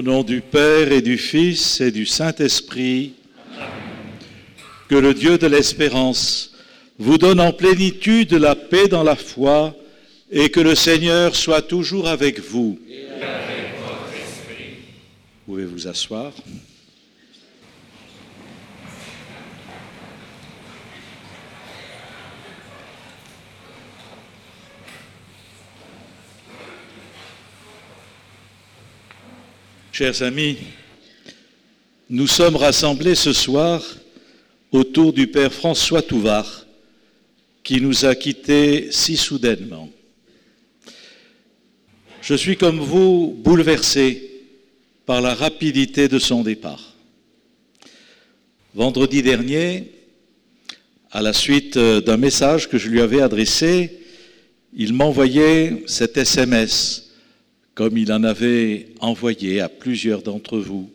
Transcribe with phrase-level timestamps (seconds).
[0.00, 3.12] Au nom du Père et du Fils et du Saint-Esprit,
[4.88, 6.52] que le Dieu de l'espérance
[6.98, 9.76] vous donne en plénitude la paix dans la foi
[10.30, 12.80] et que le Seigneur soit toujours avec vous.
[12.88, 14.76] Et avec votre esprit.
[15.46, 16.32] Vous pouvez vous asseoir?
[30.00, 30.56] Chers amis,
[32.08, 33.84] nous sommes rassemblés ce soir
[34.72, 36.64] autour du Père François Touvard,
[37.62, 39.90] qui nous a quittés si soudainement.
[42.22, 44.40] Je suis comme vous bouleversé
[45.04, 46.94] par la rapidité de son départ.
[48.72, 49.92] Vendredi dernier,
[51.10, 54.00] à la suite d'un message que je lui avais adressé,
[54.74, 57.09] il m'envoyait cet SMS
[57.80, 60.90] comme il en avait envoyé à plusieurs d'entre vous.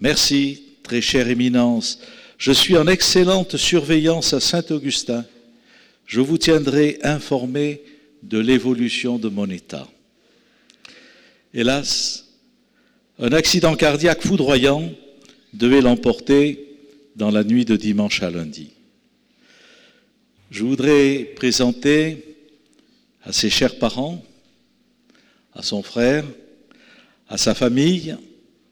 [0.00, 2.00] Merci, très chère éminence,
[2.38, 5.26] je suis en excellente surveillance à Saint-Augustin.
[6.06, 7.82] Je vous tiendrai informé
[8.22, 9.86] de l'évolution de mon état.
[11.52, 12.24] Hélas,
[13.18, 14.90] un accident cardiaque foudroyant
[15.52, 16.74] devait l'emporter
[17.16, 18.70] dans la nuit de dimanche à lundi.
[20.50, 22.34] Je voudrais présenter
[23.24, 24.24] à ses chers parents,
[25.58, 26.24] à son frère,
[27.28, 28.16] à sa famille,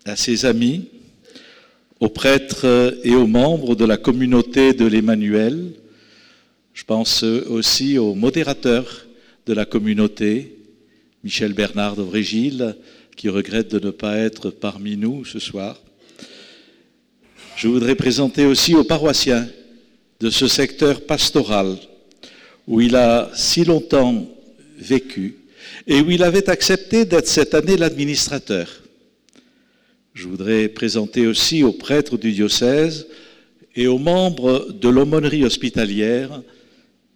[0.05, 0.85] à ses amis,
[1.99, 5.73] aux prêtres et aux membres de la communauté de l'Emmanuel.
[6.75, 9.07] Je pense aussi aux modérateurs
[9.47, 10.59] de la communauté,
[11.25, 12.77] Michel Bernard de Vrégil,
[13.17, 15.83] qui regrette de ne pas être parmi nous ce soir.
[17.57, 19.49] Je voudrais présenter aussi aux paroissiens
[20.21, 21.79] de ce secteur pastoral
[22.69, 24.29] où il a si longtemps
[24.79, 25.46] vécu
[25.87, 28.83] et où il avait accepté d'être cette année l'administrateur.
[30.15, 33.07] Je voudrais présenter aussi aux prêtres du diocèse
[33.75, 36.43] et aux membres de l'aumônerie hospitalière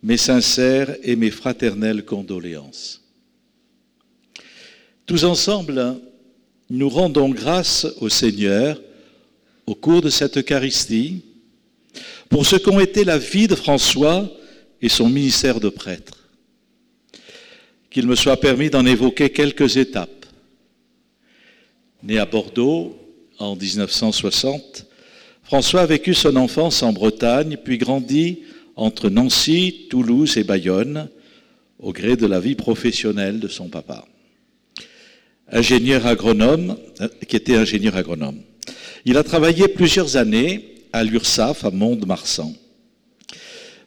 [0.03, 3.03] mes sincères et mes fraternelles condoléances.
[5.07, 5.99] Tous ensemble,
[6.71, 8.81] nous rendons grâce au Seigneur
[9.67, 11.23] au cours de cette Eucharistie
[12.29, 14.31] pour ce qu'ont été la vie de François
[14.81, 16.20] et son ministère de prêtre
[17.91, 20.27] qu'il me soit permis d'en évoquer quelques étapes.
[22.03, 22.97] Né à Bordeaux
[23.39, 24.87] en 1960,
[25.43, 28.41] François a vécu son enfance en Bretagne, puis grandit
[28.77, 31.09] entre Nancy, Toulouse et Bayonne,
[31.81, 34.07] au gré de la vie professionnelle de son papa.
[35.51, 38.41] Ingénieur agronome, euh, qui était ingénieur agronome.
[39.05, 42.55] Il a travaillé plusieurs années à l'URSAF à Mont-de-Marsan.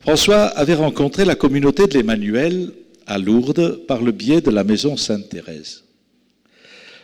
[0.01, 2.73] François avait rencontré la communauté de l'Emmanuel
[3.07, 5.83] à Lourdes par le biais de la Maison Sainte-Thérèse.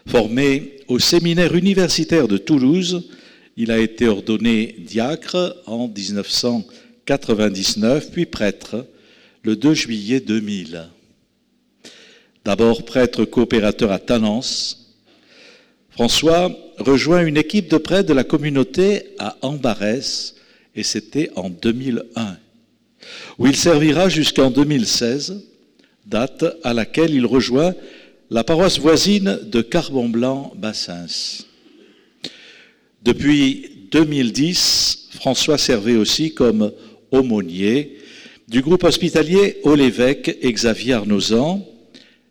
[0.07, 3.09] Formé au séminaire universitaire de Toulouse,
[3.57, 8.85] il a été ordonné diacre en 1999, puis prêtre
[9.44, 10.87] le 2 juillet 2000.
[12.45, 14.95] D'abord prêtre coopérateur à Talence,
[15.89, 20.35] François rejoint une équipe de prêtres de la communauté à Ambarès,
[20.75, 22.37] et c'était en 2001,
[23.37, 25.48] où il servira jusqu'en 2016
[26.09, 27.75] date à laquelle il rejoint
[28.31, 31.45] la paroisse voisine de Carbon-Blanc-Bassins.
[33.04, 36.71] Depuis 2010, François servait aussi comme
[37.11, 37.97] aumônier
[38.47, 41.66] du groupe hospitalier au l'évêque Xavier Arnozan,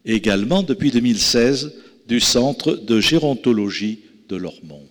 [0.04, 1.72] également depuis 2016
[2.08, 4.88] du centre de gérontologie de Lormont.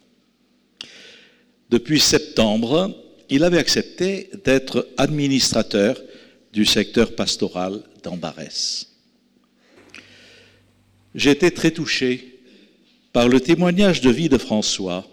[1.69, 2.95] Depuis septembre,
[3.29, 5.97] il avait accepté d'être administrateur
[6.57, 8.87] du secteur pastoral d'Ambarès.
[11.13, 12.39] J'ai été très touché
[13.13, 15.07] par le témoignage de vie de François.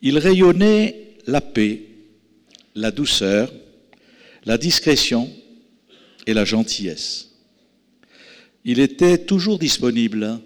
[0.00, 1.82] Il rayonnait la paix,
[2.74, 3.52] la douceur,
[4.46, 5.30] la discrétion
[6.26, 7.28] et la gentillesse.
[8.64, 10.40] Il était toujours disponible.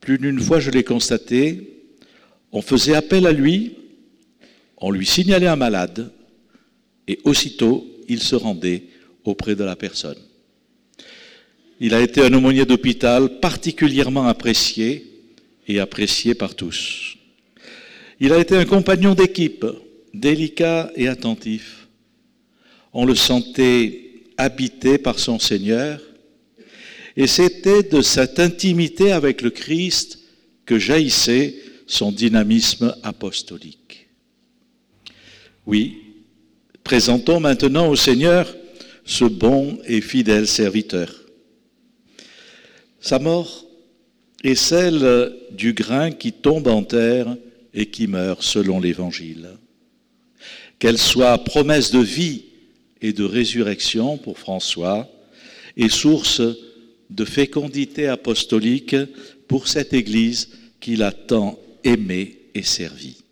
[0.00, 1.86] Plus d'une fois, je l'ai constaté,
[2.52, 3.76] on faisait appel à lui,
[4.76, 6.12] on lui signalait un malade,
[7.08, 8.82] et aussitôt, il se rendait
[9.24, 10.18] auprès de la personne.
[11.78, 15.06] Il a été un aumônier d'hôpital particulièrement apprécié
[15.66, 17.16] et apprécié par tous.
[18.18, 19.64] Il a été un compagnon d'équipe,
[20.12, 21.88] délicat et attentif.
[22.92, 26.00] On le sentait habité par son Seigneur,
[27.16, 30.18] et c'était de cette intimité avec le Christ
[30.66, 31.54] que jaillissait
[31.86, 34.08] son dynamisme apostolique.
[35.66, 35.99] Oui,
[36.90, 38.52] présentons maintenant au Seigneur
[39.04, 41.14] ce bon et fidèle serviteur.
[43.00, 43.64] Sa mort
[44.42, 47.36] est celle du grain qui tombe en terre
[47.74, 49.50] et qui meurt selon l'Évangile.
[50.80, 52.46] Qu'elle soit promesse de vie
[53.00, 55.08] et de résurrection pour François
[55.76, 56.42] et source
[57.08, 58.96] de fécondité apostolique
[59.46, 60.48] pour cette Église
[60.80, 63.22] qu'il a tant aimée et servie.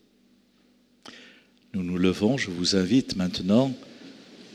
[1.75, 3.75] Nous nous levons, je vous invite maintenant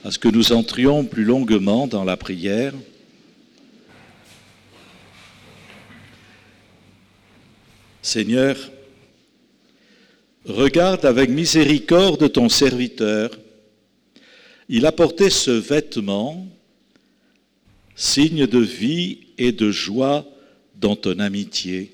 [0.04, 2.74] à ce que nous entrions plus longuement dans la prière.
[8.02, 8.58] Seigneur,
[10.46, 13.30] regarde avec miséricorde ton serviteur.
[14.68, 16.48] Il a porté ce vêtement,
[17.96, 20.26] signe de vie et de joie
[20.76, 21.93] dans ton amitié.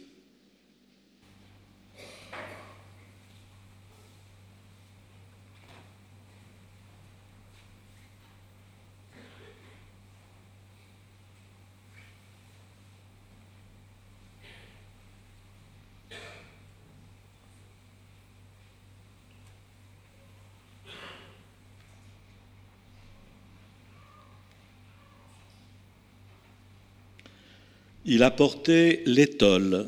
[28.12, 29.88] Il apportait l'étole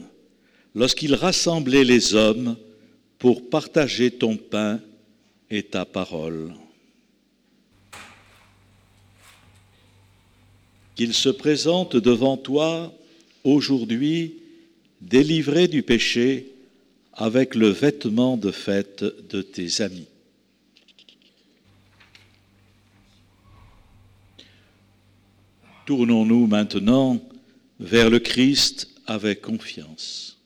[0.75, 2.55] lorsqu'il rassemblait les hommes
[3.17, 4.79] pour partager ton pain
[5.49, 6.53] et ta parole.
[10.93, 12.93] Qu'il se présente devant toi
[13.43, 14.35] aujourd'hui
[15.01, 16.51] délivré du péché
[17.13, 20.05] avec le vêtement de fête de tes amis.
[25.87, 27.19] Tournons-nous maintenant
[27.81, 30.37] vers le Christ avec confiance.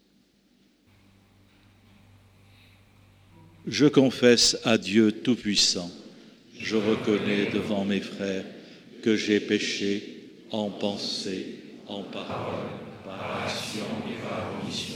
[3.68, 5.92] Je confesse à Dieu Tout-Puissant,
[6.58, 8.46] je reconnais devant mes frères
[9.02, 12.70] que j'ai péché en pensée, en parole,
[13.04, 14.96] par action et par omission.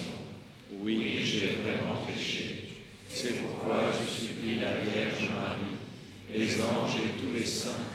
[0.82, 2.70] Oui, j'ai vraiment péché.
[3.10, 5.78] C'est pourquoi je supplie la Vierge Marie,
[6.34, 7.86] les anges et tous les saints,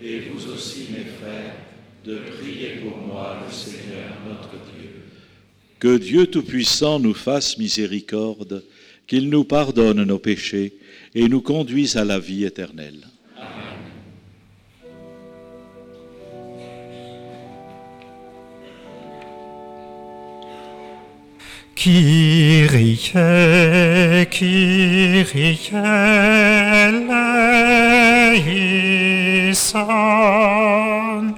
[0.00, 1.67] et vous aussi mes frères,
[2.04, 4.90] de prier pour moi, le Seigneur notre Dieu.
[5.78, 8.64] Que Dieu Tout-Puissant nous fasse miséricorde,
[9.06, 10.74] qu'il nous pardonne nos péchés
[11.14, 13.06] et nous conduise à la vie éternelle.
[13.36, 13.78] Amen.
[21.74, 23.12] Kyrie,
[24.30, 25.70] Kyrie
[29.48, 31.37] eleison.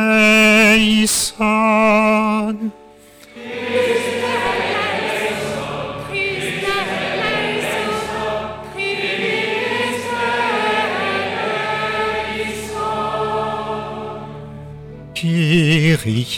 [15.25, 16.37] Kyrie,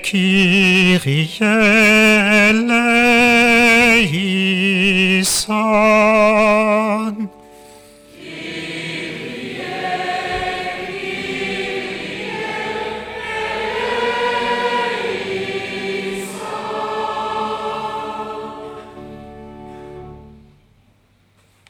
[0.00, 2.76] Kyrie eleison.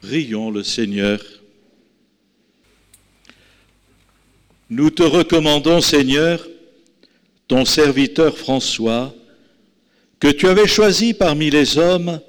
[0.03, 1.36] Prions le Seigneur.
[4.69, 6.45] Nous te recommandons, Seigneur,
[7.47, 9.15] ton serviteur François,
[10.19, 12.19] que tu avais choisi parmi les hommes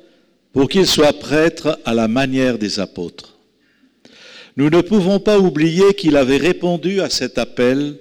[0.52, 3.36] pour qu'il soit prêtre à la manière des apôtres.
[4.56, 7.96] Nous ne pouvons pas oublier qu'il avait répondu à cet appel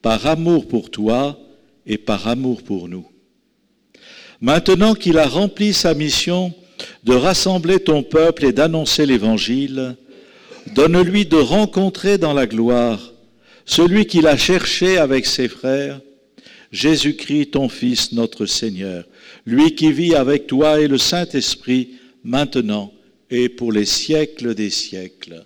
[0.00, 1.38] par amour pour toi
[1.86, 3.06] et par amour pour nous.
[4.40, 6.54] Maintenant qu'il a rempli sa mission
[7.04, 9.96] de rassembler ton peuple et d'annoncer l'Évangile,
[10.74, 13.12] donne-lui de rencontrer dans la gloire
[13.66, 16.00] celui qu'il a cherché avec ses frères,
[16.72, 19.04] Jésus-Christ, ton Fils, notre Seigneur,
[19.44, 21.90] lui qui vit avec toi et le Saint-Esprit,
[22.24, 22.92] maintenant
[23.30, 25.44] et pour les siècles des siècles.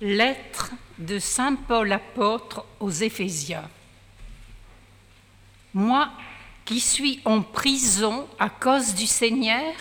[0.00, 3.68] Lettre de Saint Paul apôtre aux Éphésiens.
[5.74, 6.08] Moi
[6.64, 9.74] qui suis en prison à cause du Seigneur,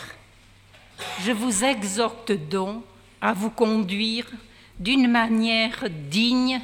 [1.24, 2.84] je vous exhorte donc
[3.22, 4.26] à vous conduire
[4.80, 6.62] d'une manière digne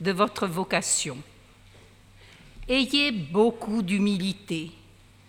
[0.00, 1.16] de votre vocation.
[2.68, 4.72] Ayez beaucoup d'humilité,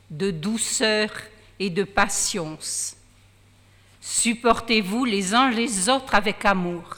[0.10, 1.12] de douceur
[1.60, 2.96] et de patience.
[4.02, 6.98] Supportez-vous les uns les autres avec amour.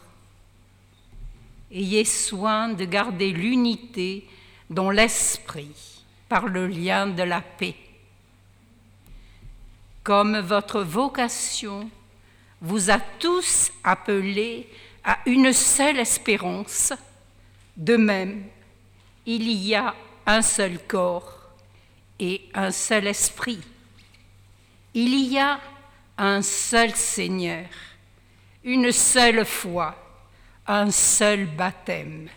[1.71, 4.27] Ayez soin de garder l'unité
[4.69, 7.75] dans l'esprit par le lien de la paix.
[10.03, 11.89] Comme votre vocation
[12.61, 14.67] vous a tous appelés
[15.03, 16.93] à une seule espérance,
[17.77, 18.45] de même,
[19.25, 19.95] il y a
[20.25, 21.39] un seul corps
[22.19, 23.61] et un seul esprit.
[24.93, 25.59] Il y a
[26.17, 27.65] un seul Seigneur,
[28.63, 29.95] une seule foi,
[30.69, 32.29] un seul baptême,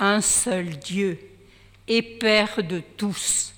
[0.00, 1.20] un seul Dieu
[1.86, 3.54] et Père de tous,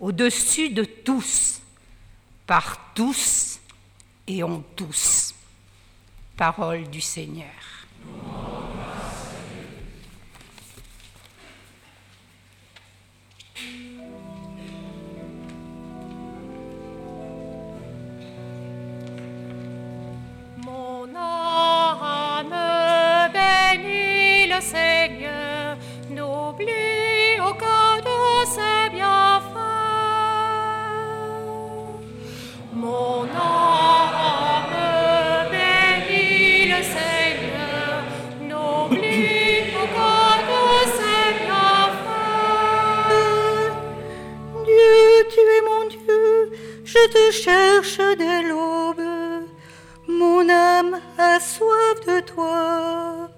[0.00, 1.60] au-dessus de tous,
[2.48, 3.60] par tous
[4.26, 5.34] et en tous.
[6.36, 7.46] Parole du Seigneur.
[24.60, 25.76] Seigneur,
[26.10, 29.52] n'oublie aucun de ses bienfaits.
[32.72, 34.76] Mon âme
[35.50, 38.04] bénit le Seigneur,
[38.40, 40.64] n'oublie aucun de
[40.96, 42.16] ses bienfaits.
[44.64, 46.52] Dieu, tu es mon Dieu,
[46.84, 49.02] je te cherche dès l'aube.
[50.08, 53.28] Mon âme a soif de toi.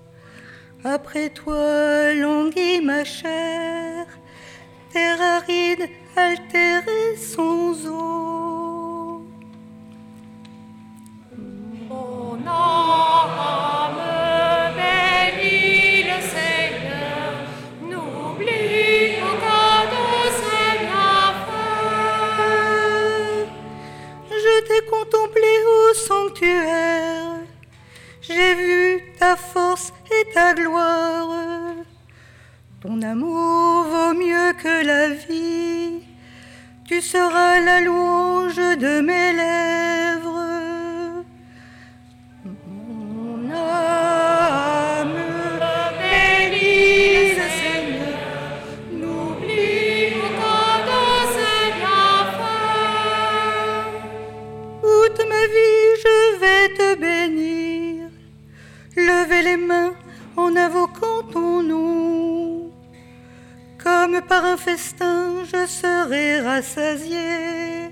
[0.84, 4.06] Après toi, languit ma chair,
[4.92, 9.26] terre aride, altérée sans eau.
[11.88, 13.98] Mon âme
[14.76, 17.32] bénit le Seigneur,
[17.82, 20.06] n'oublie aucun de
[20.38, 21.88] ses bienfaits.
[24.30, 27.37] Je t'ai contemplé au sanctuaire,
[28.28, 31.28] j'ai vu ta force et ta gloire.
[32.82, 36.02] Ton amour vaut mieux que la vie,
[36.84, 41.24] tu seras la louange de mes lèvres.
[42.44, 45.27] Mon âme
[60.36, 62.70] En invoquant ton nom.
[63.82, 67.90] Comme par un festin, je serai rassasié.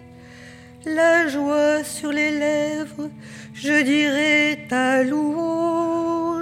[0.85, 3.11] La joie sur les lèvres,
[3.52, 6.36] je dirai ta louange.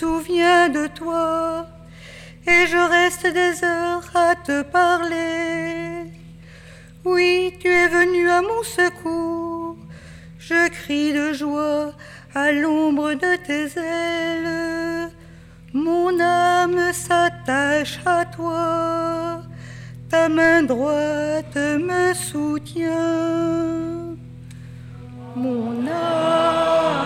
[0.00, 1.66] Souviens de toi
[2.46, 6.12] et je reste des heures à te parler.
[7.04, 9.78] Oui, tu es venu à mon secours.
[10.38, 11.92] Je crie de joie
[12.34, 15.10] à l'ombre de tes ailes.
[15.72, 19.42] Mon âme s'attache à toi.
[20.10, 21.56] Ta main droite
[21.90, 22.94] me soutient.
[25.34, 26.96] Mon âme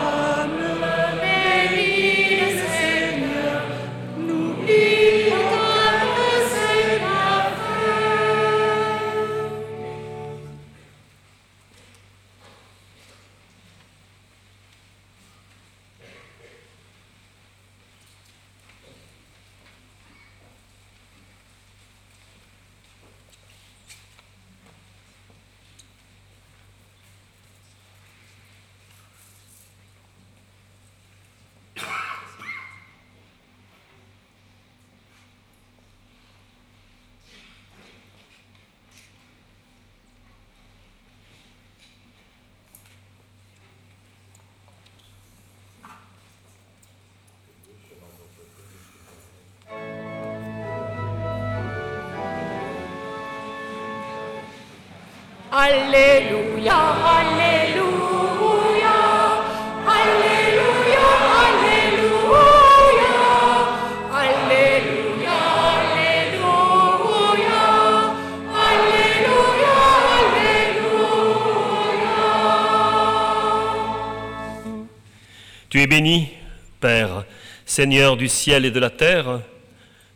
[77.70, 79.42] Seigneur du ciel et de la terre.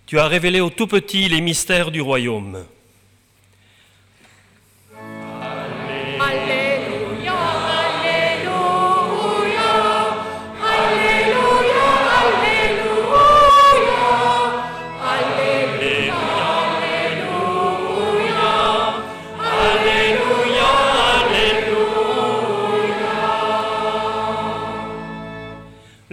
[0.07, 2.65] Tu as révélé aux tout petits les mystères du royaume.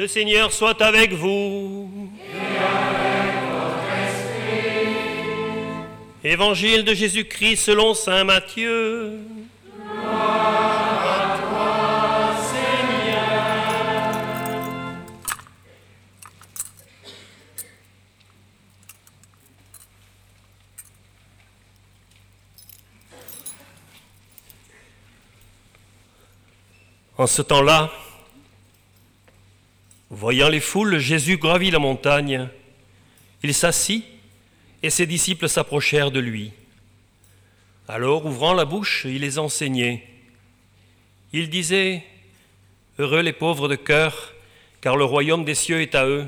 [0.01, 2.09] Le Seigneur soit avec vous.
[6.23, 9.19] Évangile de Jésus-Christ selon Saint Matthieu.
[27.19, 27.91] En ce temps-là,
[30.11, 32.49] voyant les foules, Jésus gravit la montagne.
[33.41, 34.05] Il s'assit
[34.83, 36.51] et ses disciples s'approchèrent de lui.
[37.87, 40.07] Alors, ouvrant la bouche, il les enseignait.
[41.33, 42.03] Il disait,
[42.99, 44.33] Heureux les pauvres de cœur,
[44.81, 46.27] car le royaume des cieux est à eux.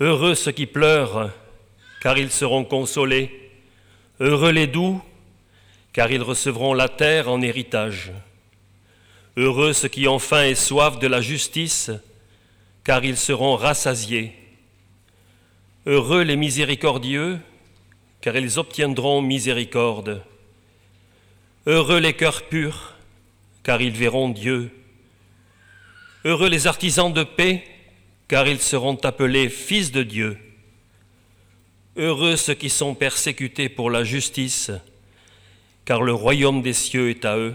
[0.00, 1.30] Heureux ceux qui pleurent,
[2.00, 3.50] car ils seront consolés.
[4.20, 5.02] Heureux les doux,
[5.92, 8.12] car ils recevront la terre en héritage.
[9.36, 11.90] Heureux ceux qui ont faim et soif de la justice,
[12.84, 14.32] car ils seront rassasiés.
[15.86, 17.38] Heureux les miséricordieux,
[18.20, 20.22] car ils obtiendront miséricorde.
[21.66, 22.94] Heureux les cœurs purs,
[23.62, 24.70] car ils verront Dieu.
[26.24, 27.64] Heureux les artisans de paix,
[28.28, 30.38] car ils seront appelés fils de Dieu.
[31.96, 34.70] Heureux ceux qui sont persécutés pour la justice,
[35.84, 37.54] car le royaume des cieux est à eux.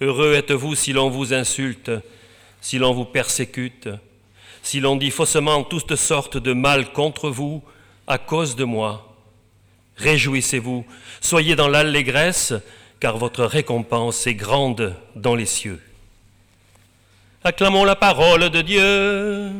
[0.00, 1.90] Heureux êtes-vous si l'on vous insulte,
[2.60, 3.88] si l'on vous persécute,
[4.62, 7.62] si l'on dit faussement toutes sortes de mal contre vous
[8.06, 9.16] à cause de moi.
[9.96, 10.84] Réjouissez-vous,
[11.20, 12.52] soyez dans l'allégresse,
[13.00, 15.80] car votre récompense est grande dans les cieux.
[17.44, 19.52] Acclamons la parole de Dieu.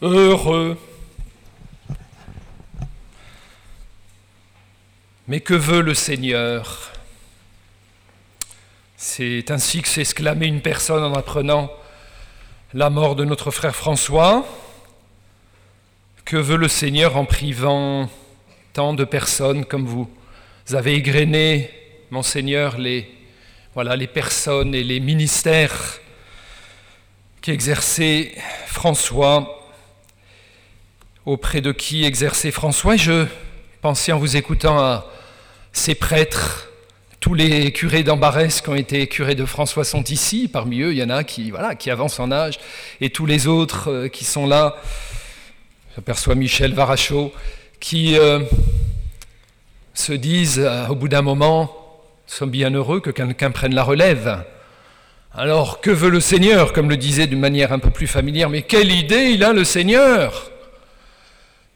[0.00, 0.78] Heureux.
[5.26, 6.92] Mais que veut le Seigneur?
[8.96, 11.68] C'est ainsi que s'exclamait une personne en apprenant
[12.74, 14.46] la mort de notre frère François.
[16.24, 18.08] Que veut le Seigneur en privant
[18.74, 20.08] tant de personnes comme vous?
[20.66, 21.70] Vous avez égrené,
[22.12, 23.10] Monseigneur, les,
[23.74, 25.98] voilà, les personnes et les ministères
[27.40, 29.57] qu'exerçait François
[31.28, 32.96] auprès de qui exerçait François.
[32.96, 33.26] Je
[33.82, 35.06] pensais en vous écoutant à
[35.72, 36.70] ces prêtres,
[37.20, 40.48] tous les curés d'Ambarès qui ont été curés de François sont ici.
[40.50, 42.58] Parmi eux, il y en a qui, voilà, qui avancent en âge.
[43.02, 44.76] Et tous les autres euh, qui sont là,
[45.96, 47.30] j'aperçois Michel Varachot,
[47.78, 48.40] qui euh,
[49.92, 51.64] se disent euh, au bout d'un moment,
[52.26, 54.44] nous sommes bien heureux que quelqu'un prenne la relève.
[55.34, 58.62] Alors, que veut le Seigneur, comme le disait d'une manière un peu plus familière, mais
[58.62, 60.52] quelle idée il a le Seigneur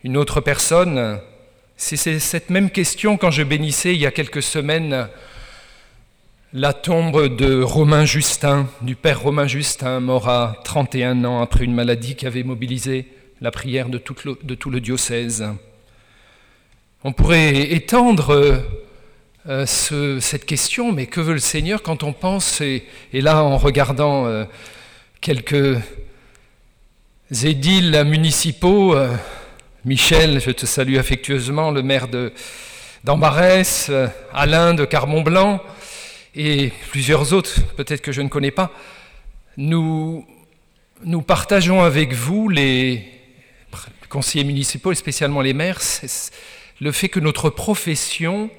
[0.05, 1.21] une autre personne,
[1.77, 5.09] c'est cette même question quand je bénissais il y a quelques semaines
[6.55, 11.73] la tombe de Romain Justin, du père Romain Justin, mort à 31 ans après une
[11.73, 13.07] maladie qui avait mobilisé
[13.41, 15.47] la prière de tout le, diocèse.
[17.05, 18.63] On pourrait étendre
[19.49, 22.85] euh, ce, cette question, mais que veut le Seigneur quand on pense, et,
[23.15, 24.45] et là en regardant euh,
[25.23, 25.79] quelques
[27.31, 29.17] édiles municipaux, euh,
[29.85, 32.07] Michel, je te salue affectueusement, le maire
[33.03, 35.61] d'Ambarès, euh, Alain de Carmont-Blanc
[36.37, 38.71] et plusieurs autres, peut-être que je ne connais pas,
[39.57, 40.25] nous,
[41.05, 43.05] nous partageons avec vous, les
[44.09, 45.81] conseillers municipaux et spécialement les maires,
[46.81, 48.51] le fait que notre profession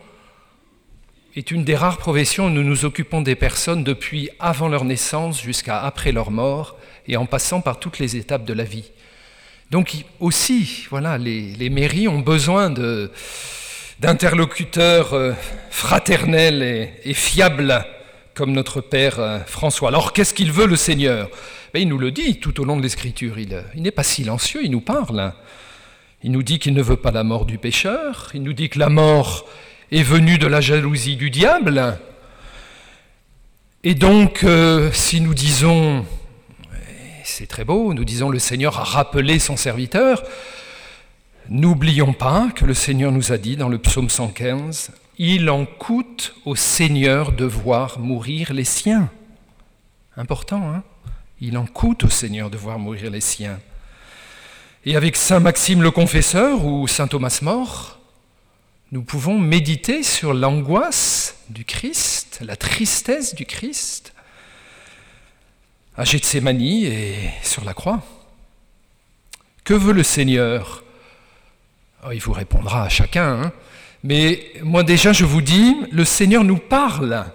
[1.38, 5.42] est une des rares professions où nous nous occupons des personnes depuis avant leur naissance
[5.42, 8.92] jusqu'à après leur mort et en passant par toutes les étapes de la vie.
[9.74, 12.72] Donc aussi, voilà, les, mairies ont besoin
[14.00, 15.34] d'interlocuteurs euh,
[15.72, 17.84] fraternels et, fiables
[18.36, 19.88] comme notre Père euh, François.
[19.88, 21.28] Alors qu'est-ce qu'il veut le Seigneur?
[21.74, 23.40] Ben, Il nous le dit tout au long de l'Écriture.
[23.40, 25.34] Il, il n'est pas silencieux, il nous parle.
[26.22, 28.78] Il nous dit qu'il ne veut pas la mort du pécheur, il nous dit que
[28.78, 29.48] la mort
[29.92, 31.98] est venue de la jalousie du diable.
[33.84, 36.06] Et donc, euh, si nous disons,
[37.24, 40.24] c'est très beau, nous disons le Seigneur a rappelé son serviteur,
[41.50, 46.36] n'oublions pas que le Seigneur nous a dit dans le psaume 115, il en coûte
[46.46, 49.10] au Seigneur de voir mourir les siens.
[50.18, 50.84] Important, hein?
[51.40, 53.60] Il en coûte au Seigneur de voir mourir les siens.
[54.86, 58.00] Et avec Saint Maxime le Confesseur ou Saint Thomas More,
[58.92, 64.12] nous pouvons méditer sur l'angoisse du Christ, la tristesse du Christ,
[65.95, 68.01] à Gethsemane et sur la croix.
[69.63, 70.84] Que veut le Seigneur?
[72.06, 73.51] Oh, Il vous répondra à chacun, hein.
[74.03, 77.25] mais moi déjà je vous dis, le Seigneur nous parle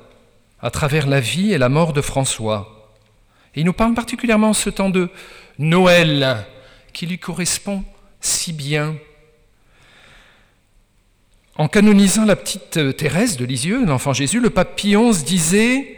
[0.60, 2.90] à travers la vie et la mort de François.
[3.54, 5.08] Il nous parle particulièrement en ce temps de
[5.58, 6.44] Noël,
[6.92, 7.84] qui lui correspond
[8.20, 8.96] si bien.
[11.56, 15.96] En canonisant la petite Thérèse de Lisieux, l'enfant Jésus, le pape XI disait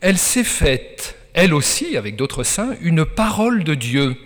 [0.00, 4.16] Elle s'est faite, elle aussi, avec d'autres saints, une parole de Dieu.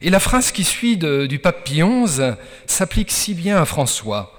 [0.00, 2.32] Et la phrase qui suit du pape Pie XI
[2.66, 4.34] s'applique si bien à François.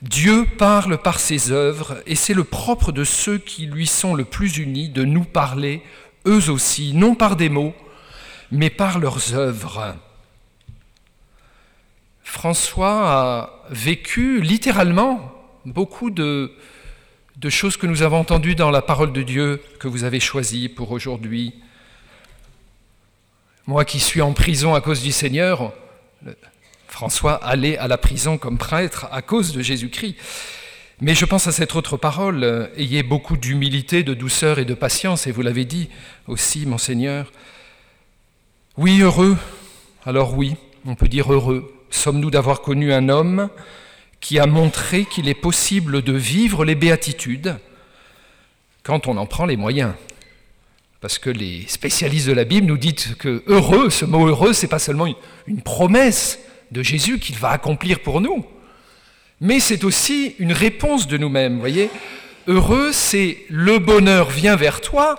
[0.00, 4.24] Dieu parle par ses œuvres et c'est le propre de ceux qui lui sont le
[4.24, 5.82] plus unis de nous parler,
[6.26, 7.74] eux aussi, non par des mots,
[8.50, 9.96] mais par leurs œuvres.
[12.22, 15.32] François a vécu littéralement
[15.64, 16.52] beaucoup de,
[17.50, 20.90] choses que nous avons entendues dans la parole de Dieu que vous avez choisie pour
[20.90, 21.54] aujourd'hui.
[23.66, 25.72] Moi qui suis en prison à cause du Seigneur,
[26.88, 30.16] François allait à la prison comme prêtre à cause de Jésus-Christ.
[31.00, 35.26] Mais je pense à cette autre parole, ayez beaucoup d'humilité, de douceur et de patience,
[35.26, 35.88] et vous l'avez dit
[36.28, 37.32] aussi, monseigneur.
[38.76, 39.36] Oui, heureux,
[40.04, 40.54] alors oui,
[40.86, 43.48] on peut dire heureux, sommes-nous d'avoir connu un homme
[44.24, 47.56] qui a montré qu'il est possible de vivre les béatitudes
[48.82, 49.92] quand on en prend les moyens.
[51.02, 54.66] Parce que les spécialistes de la Bible nous disent que heureux, ce mot heureux, c'est
[54.66, 55.14] pas seulement
[55.46, 56.38] une promesse
[56.70, 58.46] de Jésus qu'il va accomplir pour nous,
[59.42, 61.58] mais c'est aussi une réponse de nous-mêmes.
[61.58, 61.90] Voyez,
[62.46, 65.16] heureux, c'est le bonheur vient vers toi,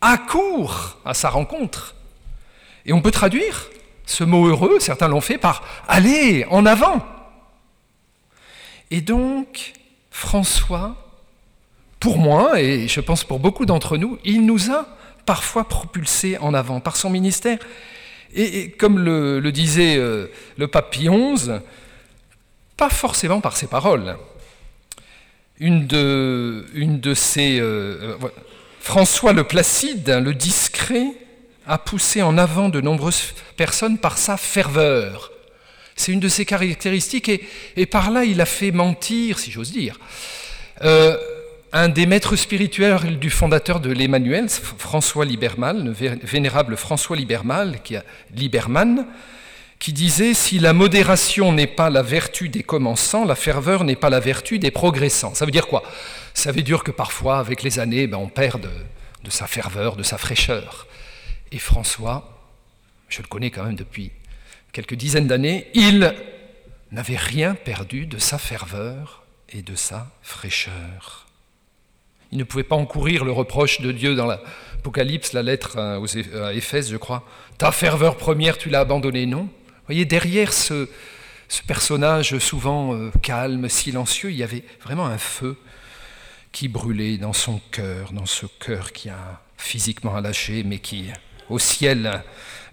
[0.00, 1.94] accourt à sa rencontre.
[2.86, 3.68] Et on peut traduire
[4.06, 7.15] ce mot heureux, certains l'ont fait par allez, en avant.
[8.90, 9.72] Et donc,
[10.10, 10.96] François,
[12.00, 14.86] pour moi, et je pense pour beaucoup d'entre nous, il nous a
[15.24, 17.58] parfois propulsés en avant par son ministère.
[18.34, 21.08] Et, comme le, disait euh, le pape Pie
[22.76, 24.16] pas forcément par ses paroles.
[25.58, 26.64] Une de.
[26.74, 28.16] Euh, euh,
[28.80, 31.06] François le Placide, le discret,
[31.66, 35.32] a poussé en avant de nombreuses personnes par sa ferveur.
[35.96, 37.30] C'est une de ses caractéristiques
[37.76, 39.98] et, par là il a fait mentir, si j'ose dire.
[40.82, 41.16] Euh,
[41.72, 47.96] un des maîtres spirituels du fondateur de l'Emmanuel, François Libermal, le vénérable François Libermal, qui
[48.34, 49.06] Liberman,
[49.78, 54.10] qui disait Si la modération n'est pas la vertu des commençants, la ferveur n'est pas
[54.10, 55.34] la vertu des progressants.
[55.34, 55.82] Ça veut dire quoi?
[56.34, 58.70] Ça veut dire que parfois, avec les années, ben, on perd
[59.24, 60.86] de sa ferveur, de sa fraîcheur.
[61.52, 62.36] Et François,
[63.08, 64.12] je le connais quand même depuis
[64.76, 66.14] quelques dizaines d'années, il
[66.92, 71.26] n'avait rien perdu de sa ferveur et de sa fraîcheur.
[72.30, 76.90] Il ne pouvait pas encourir le reproche de Dieu dans l'Apocalypse, la lettre à Éphèse,
[76.90, 77.26] je crois.
[77.56, 80.90] Ta ferveur première, tu l'as abandonnée, non Vous voyez, derrière ce,
[81.66, 85.56] personnage souvent euh, calme, silencieux, il y avait vraiment un feu
[86.52, 91.06] qui brûlait dans son cœur, dans ce cœur qui a physiquement lâché, mais qui
[91.48, 92.22] au ciel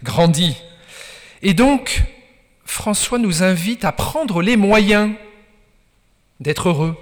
[0.02, 0.54] grandit.
[1.42, 2.02] Et donc,
[2.64, 5.12] François nous invite à prendre les moyens
[6.40, 6.96] d'être heureux.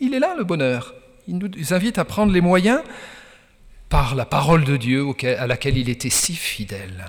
[0.00, 0.94] Il est là le bonheur.
[1.26, 2.82] Il nous invite à prendre les moyens
[3.88, 5.06] par la parole de Dieu
[5.38, 7.04] à laquelle il était si fidèle,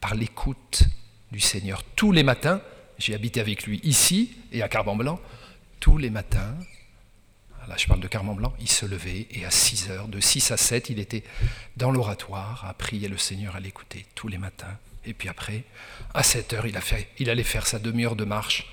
[0.00, 0.82] par l'écoute
[1.30, 1.82] du Seigneur.
[1.96, 2.60] Tous les matins,
[2.98, 5.20] j'ai habité avec lui ici et à Carbon-Blanc,
[5.80, 6.54] tous les matins,
[7.68, 10.50] là je parle de Carmen Blanc, il se levait et à 6 heures, de 6
[10.50, 11.22] à 7, il était
[11.76, 14.78] dans l'oratoire à prier le Seigneur, à l'écouter tous les matins.
[15.04, 15.64] Et puis après,
[16.14, 16.78] à 7 heures, il,
[17.18, 18.72] il allait faire sa demi-heure de marche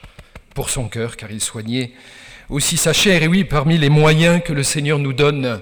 [0.53, 1.91] pour son cœur, car il soignait
[2.49, 3.23] aussi sa chair.
[3.23, 5.61] Et oui, parmi les moyens que le Seigneur nous donne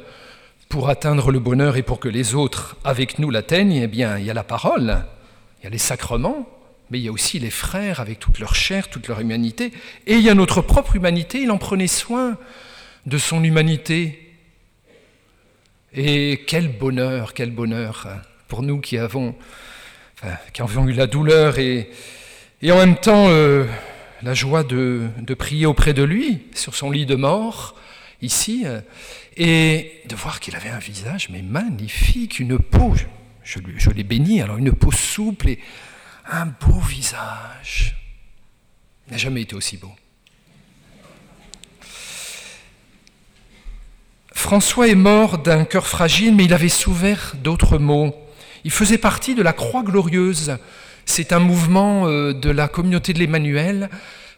[0.69, 4.25] pour atteindre le bonheur et pour que les autres avec nous l'atteignent, eh bien, il
[4.25, 5.05] y a la parole,
[5.59, 6.49] il y a les sacrements,
[6.89, 9.71] mais il y a aussi les frères avec toute leur chair, toute leur humanité,
[10.05, 12.37] et il y a notre propre humanité, il en prenait soin
[13.07, 14.19] de son humanité.
[15.93, 18.07] Et quel bonheur, quel bonheur
[18.47, 19.35] pour nous qui avons
[20.51, 21.89] qui ont eu la douleur et,
[22.63, 23.65] en même temps euh,
[24.23, 27.75] la joie de, de, prier auprès de lui sur son lit de mort,
[28.23, 28.81] ici, euh,
[29.37, 32.95] et de voir qu'il avait un visage mais magnifique, une peau,
[33.43, 35.59] je, je l'ai béni, alors une peau souple et
[36.25, 37.95] un beau visage.
[39.07, 39.91] Il n'a jamais été aussi beau.
[44.37, 48.15] François est mort d'un cœur fragile, mais il avait souffert d'autres maux.
[48.63, 50.57] Il faisait partie de la Croix glorieuse.
[51.05, 53.89] C'est un mouvement euh, de la communauté de l'Emmanuel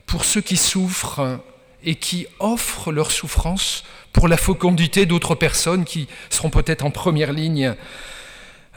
[0.06, 1.42] pour ceux qui souffrent
[1.84, 3.84] et qui offrent leur souffrance
[4.14, 7.76] pour la fécondité d'autres personnes qui seront peut-être en première ligne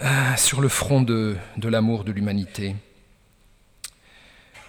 [0.02, 2.74] euh, sur le front de, l'amour de l'humanité.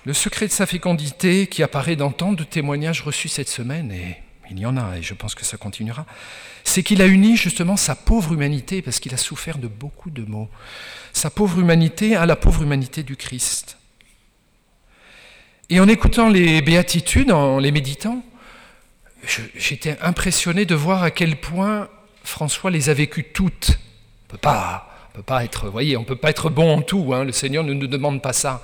[0.05, 4.17] Le secret de sa fécondité qui apparaît dans tant de témoignages reçus cette semaine et
[4.57, 6.05] il y en a, et je pense que ça continuera,
[6.63, 10.23] c'est qu'il a uni justement sa pauvre humanité, parce qu'il a souffert de beaucoup de
[10.23, 10.49] maux,
[11.11, 13.77] sa pauvre humanité à la pauvre humanité du Christ.
[15.69, 18.23] Et en écoutant les béatitudes, en les méditant,
[19.55, 21.89] j'étais impressionné de voir à quel point
[22.23, 23.79] François les a vécues toutes.
[24.27, 27.13] On peut pas, peut pas être, voyez, on peut pas être bon en tout.
[27.13, 28.63] Hein, le Seigneur ne nous demande pas ça.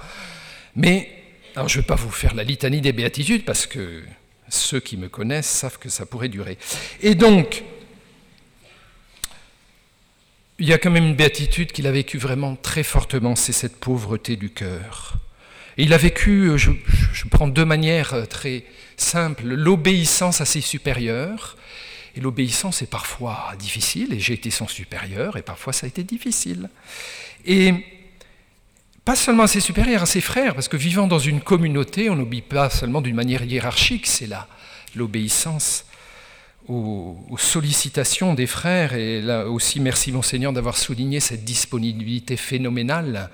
[0.76, 1.10] Mais
[1.56, 4.04] alors je ne vais pas vous faire la litanie des béatitudes parce que
[4.50, 6.58] ceux qui me connaissent savent que ça pourrait durer.
[7.02, 7.64] Et donc,
[10.58, 13.80] il y a quand même une béatitude qu'il a vécue vraiment très fortement, c'est cette
[13.80, 15.14] pauvreté du cœur.
[15.78, 16.72] Il a vécu, je,
[17.14, 18.66] je prends deux manières très
[18.98, 21.56] simples, l'obéissance à ses supérieurs.
[22.16, 26.04] Et l'obéissance est parfois difficile, et j'ai été son supérieur, et parfois ça a été
[26.04, 26.70] difficile.
[27.46, 27.74] Et
[29.10, 32.16] pas seulement à ses supérieurs, à ses frères, parce que vivant dans une communauté, on
[32.16, 34.48] n'obéit pas seulement d'une manière hiérarchique, c'est là
[34.96, 35.86] l'obéissance
[36.68, 43.32] aux, sollicitations des frères, et là aussi merci Monseigneur d'avoir souligné cette disponibilité phénoménale.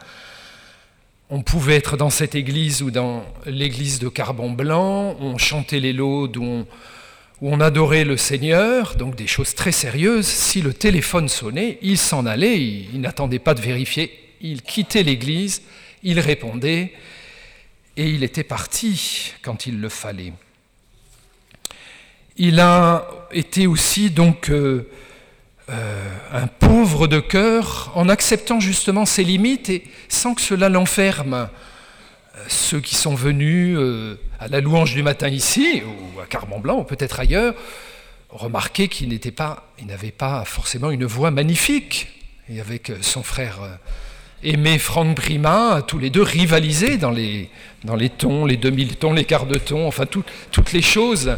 [1.29, 5.91] On pouvait être dans cette église ou dans l'église de Carbon Blanc, on chantait les
[5.91, 6.65] laudes, où
[7.41, 10.25] on, adorait le Seigneur, donc des choses très sérieuses.
[10.25, 15.61] Si le téléphone sonnait, il s'en allait, il n'attendait pas de vérifier il quittait l'Église,
[16.03, 16.93] il répondait,
[17.97, 20.33] et il était parti quand il le fallait.
[22.37, 24.89] Il a été aussi donc euh,
[25.69, 31.33] euh, un pauvre de cœur en acceptant justement ses limites et sans que cela l'enferme.
[31.33, 33.79] Euh, ceux qui sont venus
[34.39, 37.55] à la louange du matin ici, ou à Carbon Blanc, ou peut-être ailleurs,
[38.29, 42.09] remarquaient qu'il n'était pas, il n'avait pas forcément une voix magnifique.
[42.49, 43.59] Et avec son frère
[44.45, 47.49] Aimé Franck Prima, tous les deux rivalisaient dans les,
[47.83, 51.35] dans les tons, les demi-tons, les quarts de ton, enfin toutes les choses.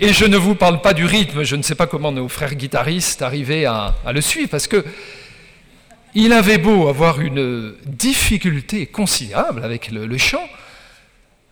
[0.00, 2.56] Et je ne vous parle pas du rythme, je ne sais pas comment nos frères
[2.56, 4.84] guitaristes arrivaient à, le suivre, parce que
[6.16, 10.48] il avait beau avoir une difficulté considérable avec le, chant,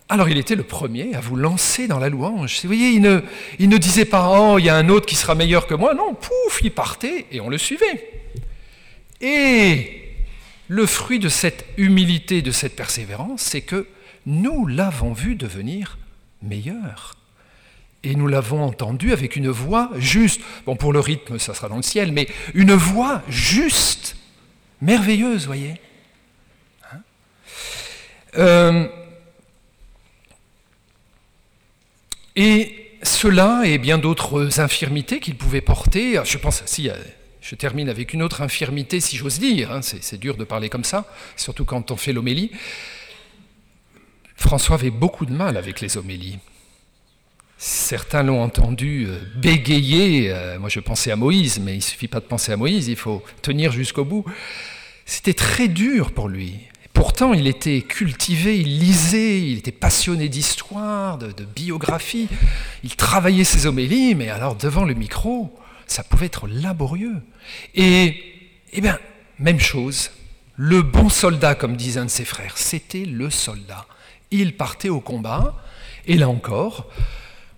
[0.09, 2.59] alors il était le premier à vous lancer dans la louange.
[2.63, 3.21] Vous voyez, il ne,
[3.59, 5.93] il ne disait pas Oh, il y a un autre qui sera meilleur que moi.
[5.93, 8.11] Non, pouf, il partait et on le suivait.
[9.21, 10.06] Et
[10.67, 13.87] le fruit de cette humilité, de cette persévérance, c'est que
[14.25, 15.97] nous l'avons vu devenir
[16.41, 17.15] meilleur.
[18.03, 20.41] Et nous l'avons entendu avec une voix juste.
[20.65, 24.17] Bon, pour le rythme, ça sera dans le ciel, mais une voix juste,
[24.81, 25.75] merveilleuse, voyez.
[26.91, 26.99] Hein
[28.37, 28.87] euh,
[32.35, 36.89] et cela et bien d'autres infirmités qu'il pouvait porter, je pense, si,
[37.47, 39.71] je termine avec une autre infirmité, si j'ose dire.
[39.71, 41.05] Hein, c'est dur de parler comme ça,
[41.37, 42.51] surtout quand on fait l'homélie.
[44.35, 46.39] François avait beaucoup de mal avec les homélies.
[47.57, 50.29] Certains l'ont entendu euh, bégayer.
[50.29, 52.97] Euh, moi, je pensais à Moïse, mais il suffit pas de penser à Moïse, il
[52.97, 54.25] faut tenir jusqu'au bout.
[55.05, 56.55] C'était très dur pour lui.
[56.91, 62.27] Pourtant, il était cultivé, il lisait, il était passionné d'histoire, de, de, biographie.
[62.83, 65.57] Il travaillait ses homélies, mais alors devant le micro,
[65.87, 67.21] ça pouvait être laborieux.
[67.75, 68.23] Et,
[68.73, 68.99] eh bien,
[69.39, 70.11] même chose,
[70.55, 73.85] le bon soldat, comme disait un de ses frères, c'était le soldat.
[74.31, 75.55] Il partait au combat,
[76.05, 76.89] et là encore,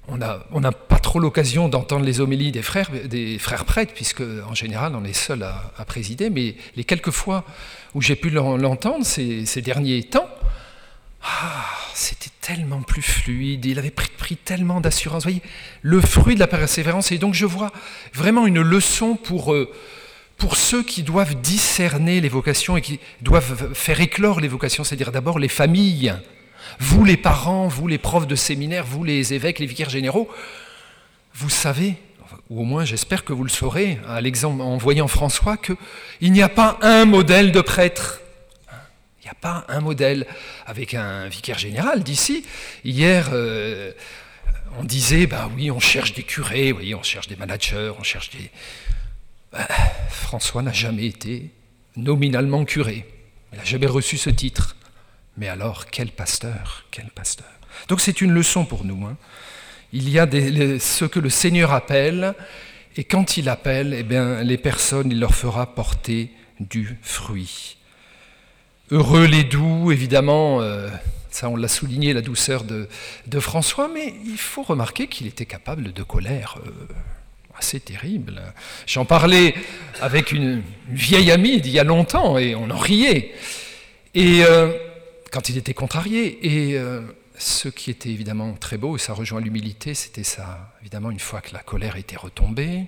[0.08, 0.18] on
[0.60, 2.90] n'a pas trop l'occasion d'entendre les homélies des frères,
[3.66, 7.46] prêtres, puisque en général on est seul à, présider, mais les quelques fois
[7.94, 10.28] où j'ai pu l'entendre ces, derniers temps,
[11.24, 15.24] ah, c'était tellement plus fluide, il avait pris, tellement d'assurance.
[15.24, 15.42] Vous voyez,
[15.82, 17.12] le fruit de la persévérance.
[17.12, 17.72] Et donc je vois
[18.14, 19.72] vraiment une leçon pour, euh,
[20.38, 25.12] pour ceux qui doivent discerner les vocations et qui doivent faire éclore les vocations, c'est-à-dire
[25.12, 26.14] d'abord les familles.
[26.80, 30.30] Vous les parents, vous les profs de séminaire, vous les évêques, les vicaires généraux,
[31.34, 31.96] vous savez,
[32.50, 36.42] ou au moins j'espère que vous le saurez, à l'exemple en voyant François, qu'il n'y
[36.42, 38.22] a pas un modèle de prêtre
[39.30, 40.26] n'y a pas un modèle.
[40.66, 42.46] Avec un vicaire général d'ici,
[42.84, 43.92] hier, euh,
[44.78, 48.30] on disait, bah oui, on cherche des curés, oui, on cherche des managers, on cherche
[48.32, 48.50] des...
[49.52, 49.68] Bah,
[50.10, 51.50] François n'a jamais été
[51.96, 53.06] nominalement curé.
[53.52, 54.76] Il n'a jamais reçu ce titre.
[55.38, 57.48] Mais alors, quel pasteur, quel pasteur.
[57.88, 59.06] Donc c'est une leçon pour nous.
[59.06, 59.18] Hein.
[59.94, 60.28] Il y a
[60.80, 62.36] ce que le Seigneur appelle,
[62.96, 67.78] et quand il appelle, eh bien, les personnes, il leur fera porter du fruit.
[68.92, 70.90] Heureux les doux, évidemment, euh,
[71.30, 72.88] ça on l'a souligné, la douceur de,
[73.40, 76.72] François, mais il faut remarquer qu'il était capable de colère euh,
[77.56, 78.42] assez terrible.
[78.88, 79.54] J'en parlais
[80.02, 83.36] avec une vieille amie d'il y a longtemps et on en riait.
[84.16, 84.74] Et euh,
[85.32, 86.40] quand il était contrarié,
[86.72, 86.82] et
[87.38, 91.42] ce qui était évidemment très beau, et ça rejoint l'humilité, c'était ça, évidemment, une fois
[91.42, 92.88] que la colère était retombée,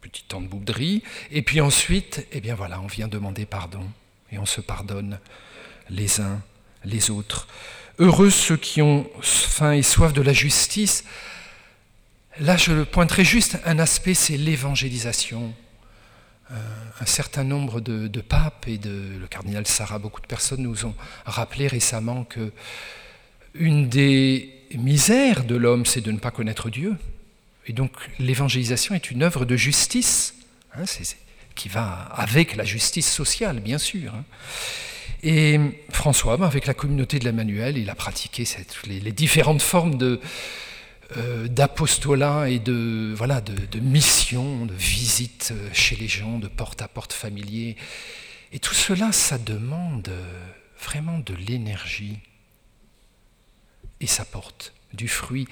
[0.00, 3.84] petit temps de bouderie, et puis ensuite, eh bien voilà, on vient demander pardon,
[4.32, 5.18] et on se pardonne
[5.88, 6.40] les uns
[6.84, 7.48] les autres.
[7.98, 11.04] Heureux ceux qui ont faim et soif de la justice.
[12.38, 15.52] Là, je le pointerai juste un aspect, c'est l'évangélisation.
[16.50, 16.54] Euh,
[17.00, 20.94] un certain nombre de, papes et de le cardinal Sarah, beaucoup de personnes nous ont
[21.24, 22.52] rappelé récemment que
[23.54, 26.96] une des misères de l'homme, c'est de ne pas connaître Dieu.
[27.66, 30.34] Et donc l'évangélisation est une œuvre de justice,
[30.74, 30.84] hein,
[31.60, 34.14] qui va avec la justice sociale, bien sûr.
[34.14, 34.24] Hein.
[35.22, 38.44] Et François, ben, avec la communauté de l'Emmanuel, il a pratiqué
[38.86, 39.98] les, différentes formes
[41.18, 47.76] euh, d'apostolat et de, voilà, de, mission, de visite chez les gens, de porte-à-porte familier.
[48.54, 50.10] Et tout cela, ça demande
[50.82, 52.20] vraiment de l'énergie
[54.00, 55.46] et ça porte du fruit.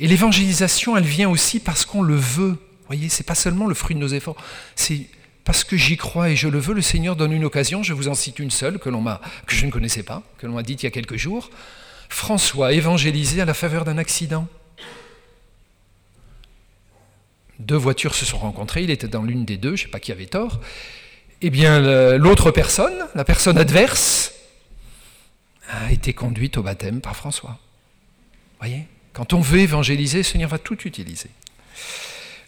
[0.00, 2.50] Et l'évangélisation, elle vient aussi parce qu'on le veut.
[2.50, 4.36] Vous voyez, c'est pas seulement le fruit de nos efforts,
[4.74, 5.06] c'est
[5.44, 8.08] parce que j'y crois et je le veux, le Seigneur donne une occasion, je vous
[8.08, 9.02] en cite une seule que, l'on
[9.46, 11.50] que je ne connaissais pas, que l'on m'a dite il y a quelques jours.
[12.08, 14.46] François évangélisé à la faveur d'un accident.
[17.58, 20.00] Deux voitures se sont rencontrées, il était dans l'une des deux, je ne sais pas
[20.00, 20.60] qui avait tort.
[21.40, 21.80] Eh bien,
[22.18, 24.32] l'autre personne, la personne adverse,
[25.68, 27.58] a été conduite au baptême par François.
[28.60, 31.30] Voyez Quand on veut évangéliser, le Seigneur va tout utiliser.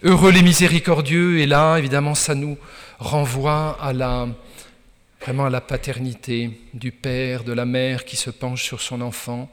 [0.03, 2.59] Heureux les miséricordieux, et là, évidemment, ça nous
[2.99, 4.28] renvoie à la,
[5.20, 9.51] vraiment à la paternité du père, de la mère qui se penche sur son enfant,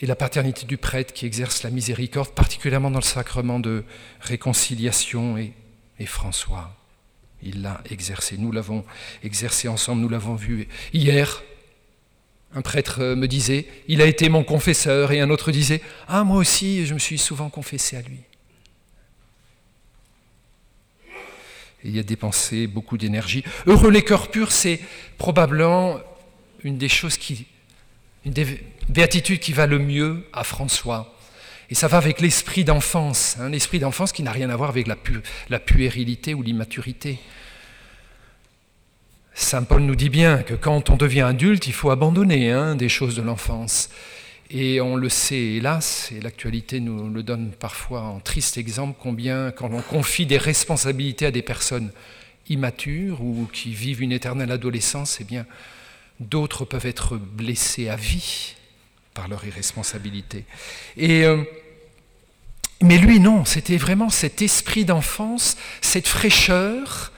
[0.00, 3.84] et la paternité du prêtre qui exerce la miséricorde, particulièrement dans le sacrement de
[4.20, 5.38] réconciliation.
[5.38, 5.52] Et,
[5.98, 6.76] et François,
[7.42, 8.36] il l'a exercé.
[8.36, 8.84] Nous l'avons
[9.22, 11.42] exercé ensemble, nous l'avons vu hier
[12.54, 16.24] un prêtre euh, me disait, il a été mon confesseur, et un autre disait, ah
[16.24, 18.18] moi aussi, je me suis souvent confessé à lui.
[21.84, 23.44] Il a dépensé beaucoup d'énergie.
[23.66, 24.80] Heureux les cœurs purs, c'est
[25.18, 25.98] probablement
[26.62, 27.46] une des choses qui,
[28.24, 31.16] une des béatitudes qui va le mieux à François.
[31.70, 34.70] Et ça va avec l'esprit d'enfance, un hein, l'esprit d'enfance qui n'a rien à voir
[34.70, 34.96] avec la,
[35.48, 37.18] la puérilité ou l'immaturité.
[39.34, 42.90] Saint Paul nous dit bien que quand on devient adulte, il faut abandonner hein, des
[42.90, 43.88] choses de l'enfance.
[44.54, 49.50] Et on le sait, hélas, et l'actualité nous le donne parfois en triste exemple, combien
[49.50, 51.90] quand on confie des responsabilités à des personnes
[52.50, 55.46] immatures ou qui vivent une éternelle adolescence, eh bien,
[56.20, 58.54] d'autres peuvent être blessés à vie
[59.14, 60.44] par leur irresponsabilité.
[60.98, 61.42] Et, euh,
[62.82, 67.11] mais lui, non, c'était vraiment cet esprit d'enfance, cette fraîcheur,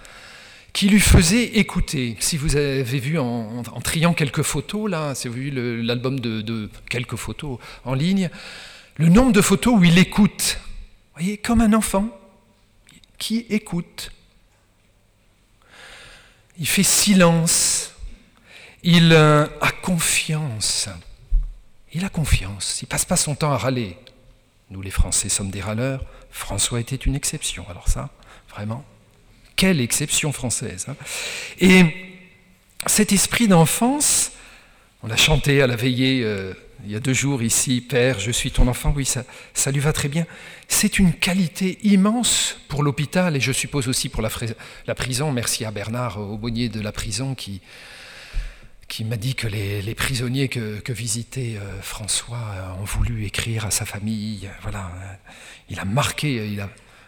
[0.75, 2.17] qui lui faisait écouter.
[2.19, 6.69] Si vous avez vu en, triant quelques photos, là, si vous avez vu l'album de,
[6.91, 8.29] quelques photos en ligne,
[8.97, 10.59] le nombre de photos où il écoute,
[11.15, 12.09] voyez, comme un enfant
[13.19, 14.11] qui écoute.
[16.59, 17.93] Il fait silence,
[18.83, 20.89] il euh, a confiance.
[21.93, 23.97] Il a confiance, il passe pas son temps à râler.
[24.71, 27.65] Nous les Français sommes des râleurs, François était une exception.
[27.71, 28.11] Alors ça,
[28.51, 28.85] vraiment,
[29.57, 30.87] quelle exception française.
[30.89, 30.97] Hein.
[31.61, 31.85] Et
[32.87, 34.33] cet esprit d'enfance,
[35.03, 36.55] on l'a chanté à la veillée euh,
[36.87, 39.93] il y a deux jours ici, Père, je suis ton enfant, oui, ça, lui va
[39.93, 40.27] très bien.
[40.69, 45.33] C'est une qualité immense pour l'hôpital et je suppose aussi pour la, prison.
[45.33, 47.63] Merci à Bernard, aumônier de la prison, qui,
[49.05, 53.87] m'a dit que les, prisonniers que, que visitait euh, François ont voulu écrire à sa
[53.87, 54.51] famille.
[54.63, 54.91] Voilà,
[55.71, 56.59] il a marqué,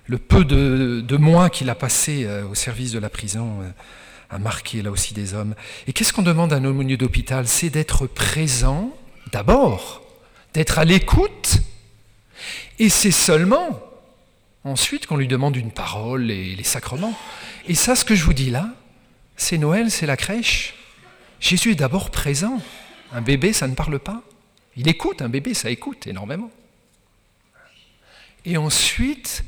[0.06, 3.70] le peu de, mois qu'il a passé euh, au service de la prison euh,
[4.30, 5.54] a marqué là aussi des hommes.
[5.86, 7.46] Et qu'est-ce qu'on demande à un aumônier d'hôpital?
[7.46, 8.96] C'est d'être présent,
[9.32, 10.02] d'abord,
[10.54, 11.58] d'être à l'écoute,
[12.78, 13.80] et c'est seulement
[14.64, 17.16] ensuite qu'on lui demande une parole et les sacrements.
[17.68, 18.74] Et ça, ce que je vous dis là,
[19.36, 20.74] c'est Noël, c'est la crèche.
[21.40, 22.60] Jésus est d'abord présent.
[23.12, 24.22] Un bébé, ça ne parle pas.
[24.76, 26.50] Il écoute, un bébé, ça écoute énormément.
[28.44, 29.44] Et ensuite,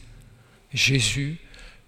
[0.73, 1.39] Jésus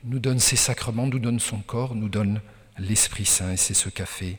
[0.05, 2.41] nous donne ses sacrements, nous donne son corps, nous donne
[2.79, 4.39] l'Esprit Saint, et c'est ce qu'a fait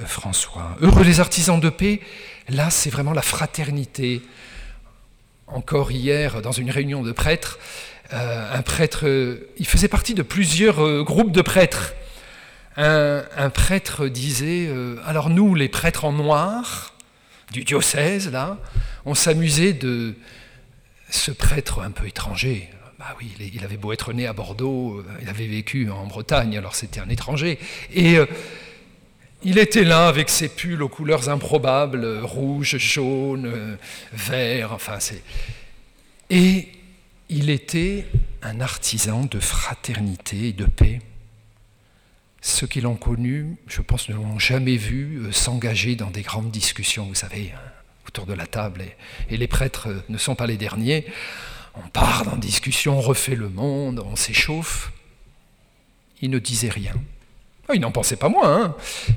[0.00, 0.76] euh, François.
[0.80, 2.00] Heureux les artisans de paix,
[2.48, 4.22] là c'est vraiment la fraternité.
[5.46, 7.58] Encore hier, dans une réunion de prêtres,
[8.12, 11.94] euh, un prêtre, euh, il faisait partie de plusieurs groupes de prêtres.
[12.76, 14.70] Un, un prêtre disait,
[15.04, 16.94] alors nous, les prêtres en noir,
[17.50, 18.58] du diocèse, là,
[19.04, 20.14] on s'amusait de
[21.10, 25.28] ce prêtre un peu étranger, bah oui, il avait beau être né à Bordeaux, il
[25.28, 27.58] avait vécu en Bretagne, alors c'était un étranger.
[27.94, 28.18] Et
[29.44, 33.78] il était là avec ses pulls aux couleurs improbables, rouge, jaune,
[34.12, 35.22] vert, enfin c'est.
[36.30, 36.68] Et
[37.28, 38.06] il était
[38.42, 41.00] un artisan de fraternité et de paix.
[42.40, 46.50] Ceux qui l'ont connu, je pense, ne l'ont jamais vu euh, s'engager dans des grandes
[46.50, 47.52] discussions, vous savez,
[48.06, 48.84] autour de la table.
[49.28, 51.06] Et, les prêtres euh, ne sont pas les derniers.
[51.84, 54.92] On part dans discussion, on refait le monde, on s'échauffe.
[56.20, 56.94] Il ne disait rien.
[57.70, 58.74] Ah, il n'en pensait pas moins, hein.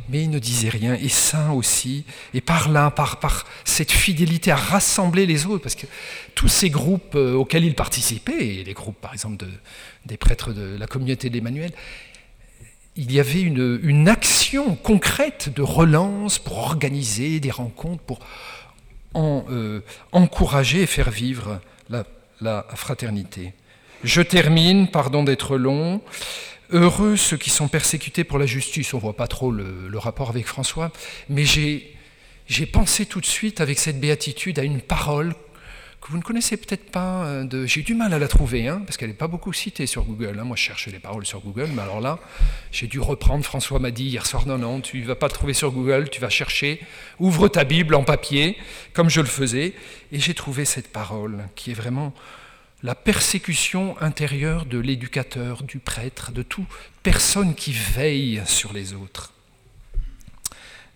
[0.09, 0.93] mais il ne disait rien.
[0.95, 2.03] Et saint aussi,
[2.33, 5.87] et par là, par, cette fidélité à rassembler les autres, parce que
[6.35, 9.47] tous ces groupes euh, auxquels il participait, les groupes par exemple de,
[10.05, 11.71] des prêtres de la communauté d'Emmanuel,
[12.97, 18.19] il y avait une, action concrète de relance pour organiser des rencontres, pour
[19.13, 19.79] en, euh,
[20.11, 22.03] encourager et faire vivre la,
[22.41, 23.53] la fraternité.
[24.03, 26.01] Je termine, pardon d'être long.
[26.71, 28.93] Heureux ceux qui sont persécutés pour la justice.
[28.93, 30.91] On voit pas trop le, rapport avec François,
[31.29, 35.35] mais j'ai pensé tout de suite avec cette béatitude à une parole
[36.01, 37.25] que vous ne connaissez peut-être pas.
[37.25, 40.03] Euh, j'ai du mal à la trouver, hein, parce qu'elle n'est pas beaucoup citée sur
[40.03, 40.39] Google.
[40.39, 40.43] Hein.
[40.43, 42.19] Moi, je cherchais les paroles sur Google, mais alors là,
[42.71, 43.45] j'ai dû reprendre.
[43.45, 46.19] François m'a dit hier soir, non, non, tu ne vas pas trouver sur Google, tu
[46.19, 46.81] vas chercher.
[47.19, 48.57] Ouvre ta Bible en papier,
[48.93, 49.75] comme je le faisais,
[50.11, 52.13] et j'ai trouvé cette parole qui est vraiment
[52.83, 56.65] la persécution intérieure de l'éducateur, du prêtre, de toute
[57.03, 59.33] personne qui veille sur les autres.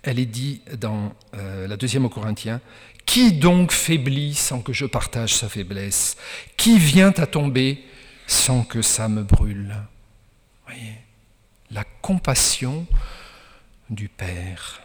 [0.01, 2.61] Elle est dit dans euh, la deuxième au Corinthiens,
[3.05, 6.17] Qui donc faiblit sans que je partage sa faiblesse?
[6.57, 7.83] Qui vient à tomber
[8.27, 9.75] sans que ça me brûle?
[10.65, 10.95] Voyez,
[11.71, 12.85] la compassion
[13.89, 14.81] du Père.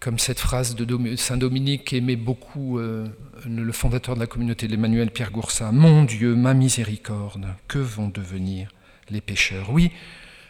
[0.00, 3.06] Comme cette phrase de Saint Dominique aimait beaucoup euh,
[3.46, 5.72] le fondateur de la communauté de l'Emmanuel, Pierre Goursat.
[5.72, 8.70] Mon Dieu, ma miséricorde, que vont devenir
[9.10, 9.92] les pécheurs Oui,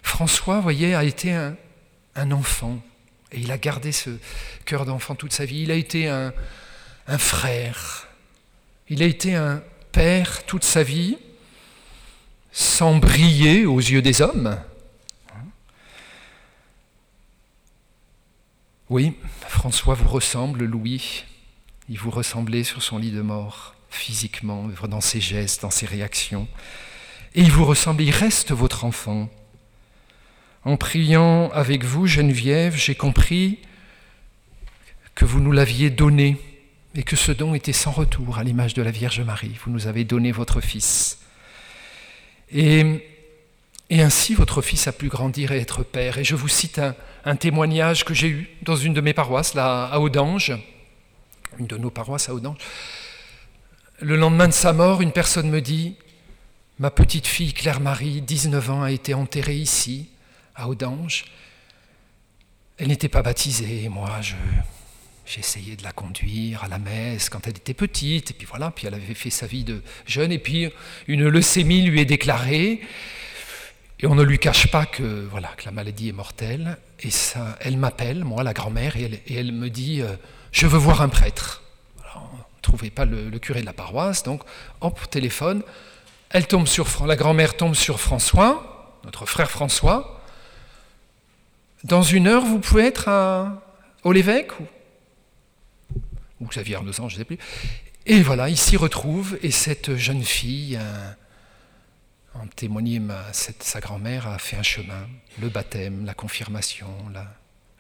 [0.03, 2.78] François, voyez, a été un, enfant,
[3.33, 4.11] et il a gardé ce
[4.64, 5.62] cœur d'enfant toute sa vie.
[5.62, 6.33] Il a été un,
[7.18, 8.09] frère,
[8.89, 9.62] il a été un
[9.93, 11.16] père toute sa vie,
[12.53, 14.59] sans briller aux yeux des hommes,
[18.91, 19.12] Oui,
[19.47, 21.24] François vous ressemble, Louis.
[21.89, 26.49] Il vous ressemblait sur son lit de mort, physiquement, dans ses gestes, dans ses réactions.
[27.37, 29.31] Et il vous ressemble, il reste votre enfant.
[30.64, 33.58] En priant avec vous, Geneviève, j'ai compris
[35.14, 36.36] que vous nous l'aviez donné
[36.94, 39.56] et que ce don était sans retour à l'image de la Vierge Marie.
[39.64, 41.18] Vous nous avez donné votre Fils.
[42.52, 43.00] Et
[43.90, 46.18] ainsi, votre fils a pu grandir et être père.
[46.18, 46.80] Et je vous cite
[47.24, 50.52] un, témoignage que j'ai eu dans une de mes paroisses, là, à Audange,
[51.58, 52.58] une de nos paroisses à Audange.
[54.00, 55.96] Le lendemain de sa mort, une personne me dit
[56.78, 60.08] Ma petite fille Claire-Marie, 19 ans, a été enterrée ici,
[60.61, 61.24] à Audange.
[62.78, 63.88] Elle n'était pas baptisée.
[63.88, 64.34] Moi, je,
[65.26, 68.86] j'ai de la conduire à la messe quand elle était petite, et puis voilà, puis
[68.86, 70.70] elle avait fait sa vie de jeune, et puis
[71.06, 72.80] une leucémie lui est déclarée.
[74.00, 76.78] Et on ne lui cache pas que, voilà, que la maladie est mortelle.
[77.00, 80.16] Et ça, elle m'appelle, moi, la grand-mère, et elle, me dit euh,
[80.52, 81.62] Je veux voir un prêtre.
[82.16, 84.42] on ne trouvait pas le, curé de la paroisse, donc,
[84.80, 85.62] hop, téléphone.
[86.30, 90.19] Elle tombe sur, la grand-mère tombe sur François, notre frère François.
[91.85, 93.62] Dans une heure, vous pouvez être à,
[94.05, 97.39] au l'évêque ou, Xavier Arnosan, je ne sais plus.
[98.07, 100.78] Et voilà, il s'y retrouve, et cette jeune fille,
[102.35, 103.01] en témoigner,
[103.33, 105.07] sa grand-mère a fait un chemin,
[105.41, 106.89] le baptême, la confirmation,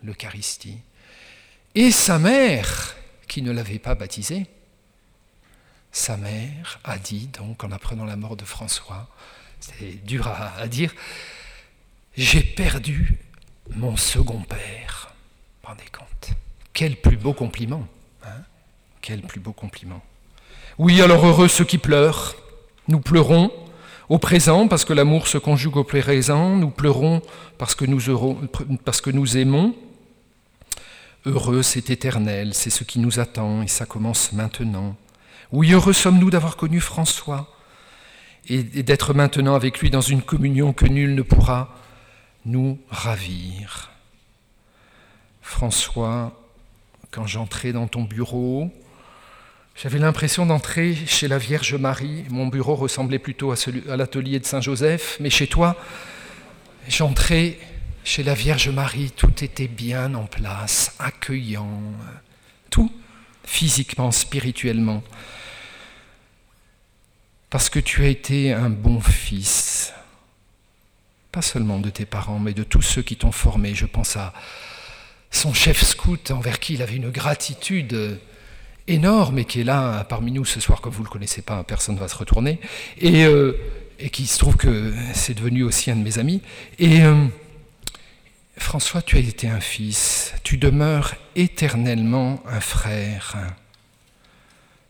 [0.02, 0.78] l'Eucharistie.
[1.74, 2.96] Et sa mère,
[3.28, 4.46] qui ne l'avait pas baptisé,
[5.92, 9.08] sa mère a dit, donc en apprenant la mort de François,
[9.60, 10.94] c'est dur à, dire,
[12.16, 13.18] j'ai perdu
[13.76, 15.12] mon second père.
[15.62, 16.36] Rendez compte?
[16.72, 17.86] Quel plus beau compliment.
[18.24, 18.42] Hein?
[19.00, 20.02] Quel plus beau compliment.
[20.78, 22.34] Oui, alors heureux ceux qui pleurent.
[22.88, 23.52] Nous pleurons
[24.08, 27.22] Au présent, parce que l'amour se conjugue au présent, nous pleurons
[27.58, 27.84] parce que
[29.10, 29.74] nous aimons.
[31.26, 34.96] Heureux, c'est éternel, c'est ce qui nous attend et ça commence maintenant.
[35.52, 37.54] Oui, heureux sommes-nous d'avoir connu François
[38.48, 41.76] et d'être maintenant avec lui dans une communion que nul ne pourra
[42.44, 43.90] nous ravir.
[45.42, 46.36] François,
[47.10, 48.70] quand j'entrais dans ton bureau,
[49.74, 52.24] j'avais l'impression d'entrer chez la Vierge Marie.
[52.28, 53.56] Mon bureau ressemblait plutôt à,
[53.96, 55.76] l'atelier de Saint-Joseph, mais chez toi,
[56.88, 57.58] j'entrais
[58.04, 61.82] chez la Vierge Marie, tout était bien en place, accueillant,
[62.70, 62.92] tout,
[63.44, 65.02] physiquement, spirituellement.
[67.50, 69.92] Parce que tu as été un bon fils,
[71.32, 73.74] pas seulement de tes parents, mais de tous ceux qui t'ont formé.
[73.74, 74.32] Je pense à
[75.30, 78.18] son chef scout envers qui il avait une gratitude
[78.88, 81.62] énorme et qui est là parmi nous ce soir, comme vous ne le connaissez pas,
[81.64, 82.58] personne ne va se retourner,
[82.98, 83.52] et, euh,
[83.98, 86.42] et, qui se trouve que c'est devenu aussi un de mes amis.
[86.78, 87.26] Et euh,
[88.56, 93.36] François, tu as été un fils, tu demeures éternellement un frère.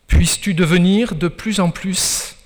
[0.07, 2.36] Puisses-tu devenir de plus en plus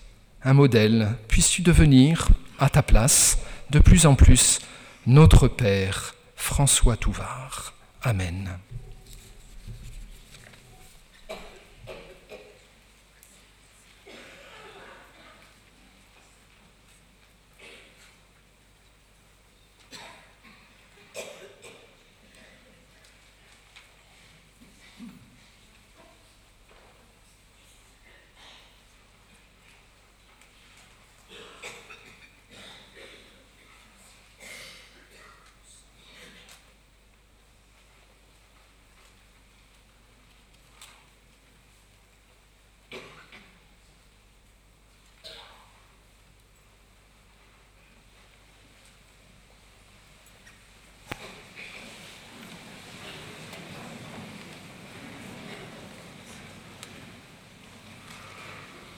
[0.42, 2.28] un modèle, puisses-tu devenir,
[2.58, 3.38] à ta place,
[3.70, 4.60] de plus en plus
[5.06, 7.74] notre Père, François Touvard.
[8.02, 8.58] Amen.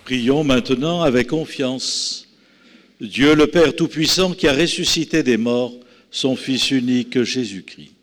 [0.07, 2.29] Prions maintenant avec confiance.
[3.01, 5.75] Dieu le Père Tout-Puissant qui a ressuscité des morts
[6.13, 7.96] son Fils unique Jésus-Christ.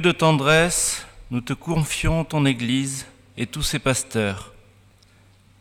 [0.00, 3.04] Dieu de tendresse, nous te confions ton Église
[3.36, 4.52] et tous ses pasteurs.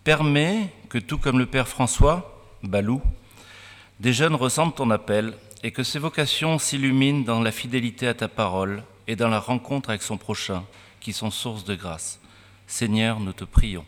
[0.03, 3.01] Permets que, tout comme le Père François, Balou,
[3.99, 5.33] des jeunes ressentent ton appel
[5.63, 9.89] et que ces vocations s'illuminent dans la fidélité à ta parole et dans la rencontre
[9.89, 10.63] avec son prochain,
[10.99, 12.19] qui sont source de grâce.
[12.67, 13.85] Seigneur, nous te prions.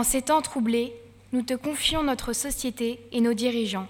[0.00, 0.94] En ces temps troublés,
[1.34, 3.86] nous te confions notre société et nos dirigeants.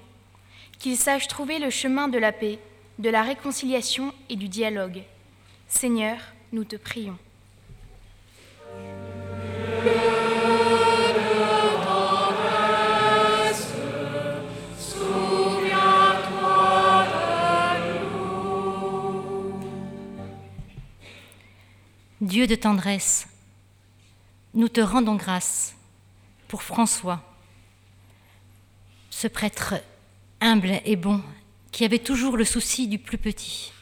[0.81, 2.59] Qu'ils sachent trouver le chemin de la paix,
[2.99, 5.03] de la réconciliation et du dialogue.
[5.69, 6.17] Seigneur,
[6.53, 7.17] nous te prions.
[22.21, 23.29] Dieu de tendresse,
[24.55, 25.77] nous te rendons grâce
[26.51, 27.23] pour François,
[29.09, 29.77] ce prêtre
[30.41, 31.23] humble et bon
[31.71, 33.73] qui avait toujours le souci du plus petit,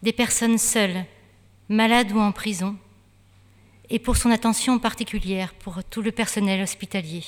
[0.00, 1.04] des personnes seules,
[1.68, 2.76] malades ou en prison,
[3.88, 7.24] et pour son attention particulière pour tout le personnel hospitalier.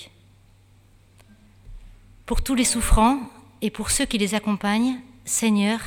[2.25, 3.19] Pour tous les souffrants
[3.63, 5.81] et pour ceux qui les accompagnent, Seigneur,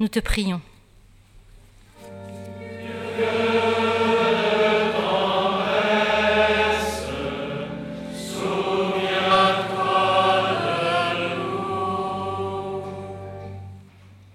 [0.00, 0.60] nous te prions.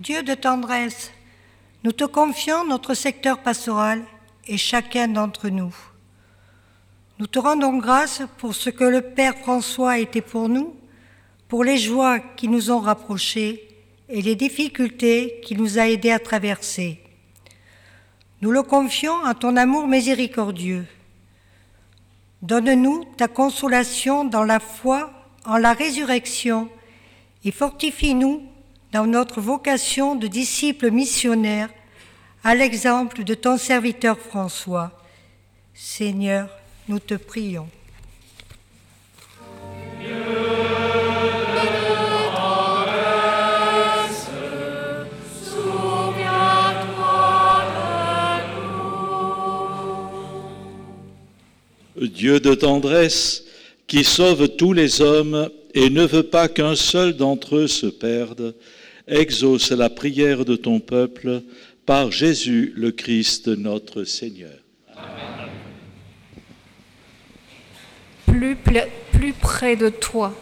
[0.02, 1.12] Dieu de tendresse,
[1.84, 4.04] nous te confions notre secteur pastoral
[4.48, 5.76] et chacun d'entre nous.
[7.20, 10.76] Nous te rendons grâce pour ce que le Père François a été pour nous,
[11.48, 13.68] pour les joies qui nous ont rapprochés
[14.10, 17.00] et les difficultés qu'il nous a aidés à traverser.
[18.42, 20.88] Nous le confions à ton amour miséricordieux.
[22.42, 25.12] Donne-nous ta consolation dans la foi
[25.46, 26.70] en la résurrection
[27.46, 28.48] et fortifie-nous
[28.92, 31.70] dans notre vocation de disciples missionnaires,
[32.44, 34.92] à l'exemple de ton serviteur François.
[35.74, 36.50] Seigneur,
[36.88, 37.68] nous te prions.
[52.02, 53.46] Dieu de tendresse,
[53.88, 58.56] qui sauve tous les hommes et ne veut pas qu'un seul d'entre eux se perde,
[59.08, 61.42] exauce la prière de ton peuple
[61.86, 64.54] par Jésus le Christ notre Seigneur.
[68.26, 68.56] Plus,
[69.40, 70.34] près de toi,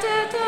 [0.00, 0.47] da, da, da.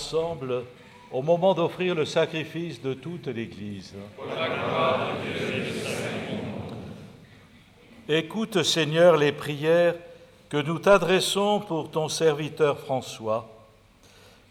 [0.00, 0.64] Ensemble
[1.12, 3.92] au moment d'offrir le sacrifice de toute l'Église.
[8.08, 9.94] Écoute, Seigneur, les prières
[10.48, 13.46] que nous t'adressons pour ton serviteur François.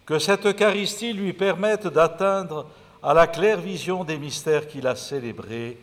[0.05, 2.67] Que cette Eucharistie lui permette d'atteindre
[3.01, 5.77] à la claire vision des mystères qu'il a célébrés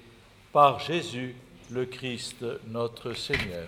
[0.52, 1.34] par Jésus
[1.70, 3.66] le Christ notre Seigneur.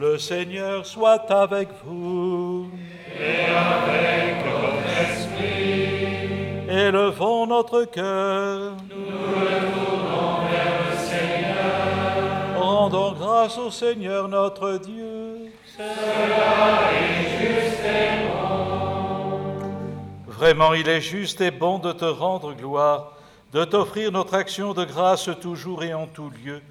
[0.00, 2.70] Le Seigneur soit avec vous.
[3.18, 6.70] Et avec votre esprit.
[6.70, 8.76] Élevons notre cœur.
[8.88, 12.62] Nous retournons vers le Seigneur.
[12.62, 15.50] Rendons grâce au Seigneur notre Dieu.
[15.76, 19.48] Cela est juste et bon.
[20.28, 23.14] Vraiment, il est juste et bon de te rendre gloire,
[23.52, 26.62] de t'offrir notre action de grâce toujours et en tout lieu.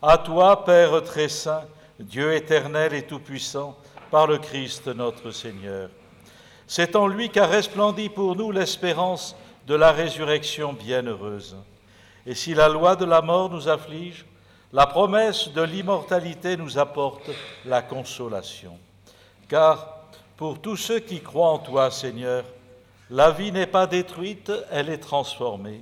[0.00, 1.64] À toi, Père très saint,
[1.98, 3.76] Dieu éternel et tout-puissant,
[4.10, 5.88] par le Christ notre Seigneur.
[6.66, 9.36] C'est en lui qu'a resplendi pour nous l'espérance
[9.66, 11.56] de la résurrection bienheureuse.
[12.26, 14.26] Et si la loi de la mort nous afflige,
[14.72, 17.30] la promesse de l'immortalité nous apporte
[17.64, 18.78] la consolation.
[19.48, 20.02] Car
[20.36, 22.44] pour tous ceux qui croient en toi, Seigneur,
[23.10, 25.80] la vie n'est pas détruite, elle est transformée.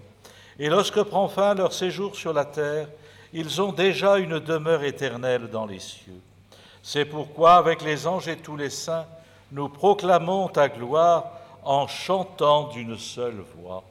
[0.59, 2.89] Et lorsque prend fin leur séjour sur la terre,
[3.35, 6.20] ils ont déjà une demeure éternelle dans les cieux.
[6.82, 9.07] C'est pourquoi, avec les anges et tous les saints,
[9.51, 11.32] nous proclamons ta gloire
[11.64, 13.82] en chantant d'une seule voix.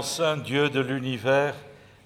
[0.00, 1.54] Saint Dieu de l'univers,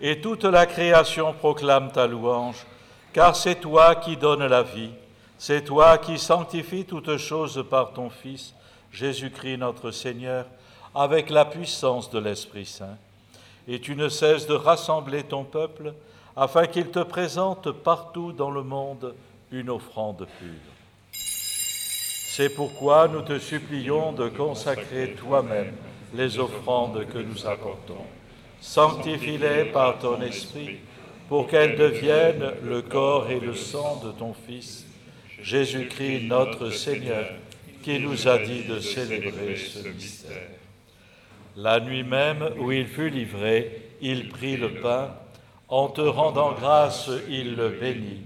[0.00, 2.66] et toute la création proclame ta louange,
[3.12, 4.90] car c'est toi qui donnes la vie,
[5.38, 8.54] c'est toi qui sanctifies toutes choses par ton Fils,
[8.90, 10.46] Jésus-Christ notre Seigneur,
[10.94, 12.96] avec la puissance de l'Esprit Saint.
[13.68, 15.94] Et tu ne cesses de rassembler ton peuple,
[16.36, 19.14] afin qu'il te présente partout dans le monde
[19.50, 20.72] une offrande pure.
[21.12, 25.72] C'est pourquoi nous te supplions de consacrer toi-même
[26.16, 28.04] les offrandes que nous apportons.
[28.60, 30.78] Sanctifie-les par ton esprit
[31.28, 34.86] pour qu'elles deviennent le corps et le sang de ton Fils,
[35.42, 37.26] Jésus-Christ notre Seigneur,
[37.82, 40.48] qui nous a dit de célébrer ce mystère.
[41.56, 45.14] La nuit même où il fut livré, il prit le pain,
[45.68, 48.22] en te rendant grâce, il le bénit,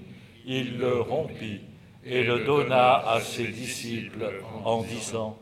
[0.46, 1.60] il le rompit
[2.04, 4.32] et le donna à ses disciples
[4.64, 5.38] en disant,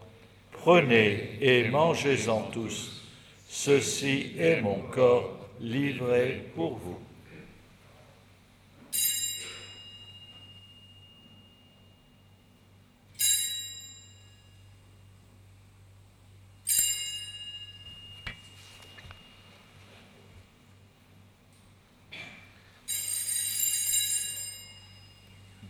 [0.70, 3.02] Prenez et mangez-en tous.
[3.48, 6.98] Ceci est mon corps livré pour vous.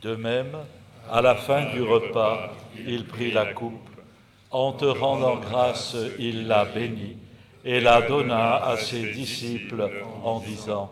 [0.02, 0.56] De même,
[1.08, 2.52] à la fin du repas,
[2.84, 3.97] il prit la coupe
[4.50, 7.16] en te rendant grâce, il la bénit
[7.64, 9.90] et la donna à ses disciples
[10.22, 10.90] en disant,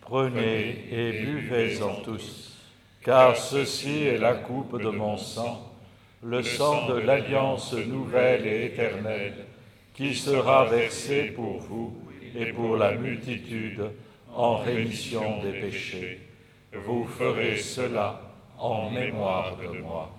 [0.00, 2.56] Prenez et buvez-en tous,
[3.02, 5.72] car ceci est la coupe de mon sang,
[6.22, 9.46] le sang de l'alliance nouvelle et éternelle,
[9.94, 11.94] qui sera versé pour vous
[12.36, 13.90] et pour la multitude
[14.34, 16.20] en rémission des péchés.
[16.72, 18.20] Vous ferez cela
[18.58, 20.15] en mémoire de moi.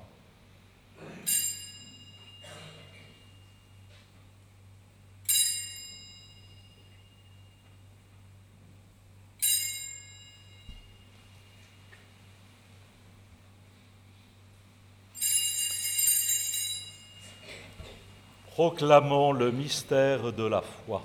[18.57, 21.03] Proclamons le mystère de la foi.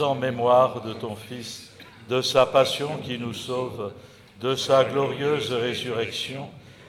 [0.00, 1.70] En mémoire de ton Fils,
[2.08, 3.92] de sa passion qui nous sauve,
[4.40, 6.48] de sa glorieuse résurrection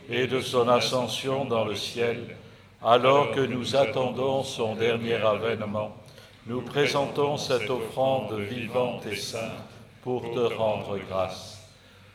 [0.10, 2.36] et de son ascension dans le ciel,
[2.84, 5.96] alors que nous attendons son dernier avènement,
[6.48, 9.52] nous présentons cette offrande vivante et sainte
[10.02, 11.60] pour te rendre grâce.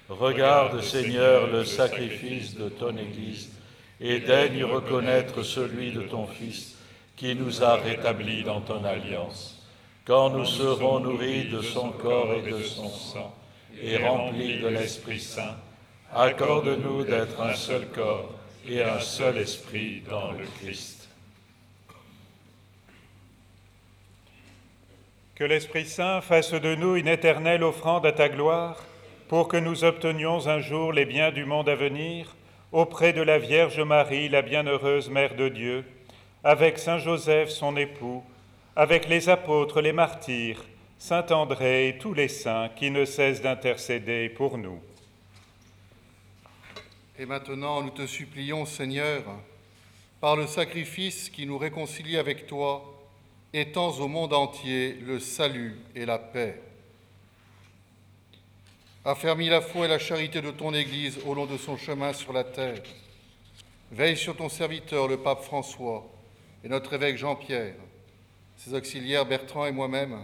[0.08, 3.52] Regarde, Seigneur, le sacrifice de ton Église
[4.00, 6.76] et daigne reconnaître celui de ton Fils
[7.16, 9.59] qui nous a rétablis dans ton alliance.
[10.06, 13.34] Quand nous serons nourris de son corps et de son sang
[13.80, 15.56] et remplis de l'Esprit Saint,
[16.14, 18.32] accorde-nous d'être un seul corps
[18.66, 21.08] et un seul esprit dans le Christ.
[25.34, 28.82] Que l'Esprit Saint fasse de nous une éternelle offrande à ta gloire,
[29.28, 32.34] pour que nous obtenions un jour les biens du monde à venir,
[32.72, 35.84] auprès de la Vierge Marie, la bienheureuse Mère de Dieu,
[36.42, 38.24] avec Saint Joseph, son époux,
[38.76, 40.64] avec les apôtres, les martyrs,
[40.98, 44.80] Saint André et tous les saints qui ne cessent d'intercéder pour nous.
[47.18, 49.22] Et maintenant, nous te supplions, Seigneur,
[50.20, 52.84] par le sacrifice qui nous réconcilie avec toi,
[53.52, 56.60] étends au monde entier le salut et la paix.
[59.04, 62.32] Affermis la foi et la charité de ton Église au long de son chemin sur
[62.32, 62.82] la terre.
[63.90, 66.06] Veille sur ton serviteur, le pape François,
[66.62, 67.74] et notre évêque Jean-Pierre,
[68.62, 70.22] ses auxiliaires Bertrand et moi-même,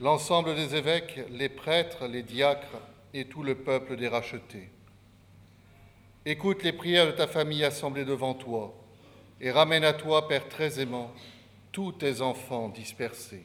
[0.00, 2.80] l'ensemble des évêques, les prêtres, les diacres
[3.12, 4.70] et tout le peuple des rachetés.
[6.24, 8.74] Écoute les prières de ta famille assemblée devant toi
[9.42, 11.12] et ramène à toi, Père très aimant,
[11.70, 13.44] tous tes enfants dispersés.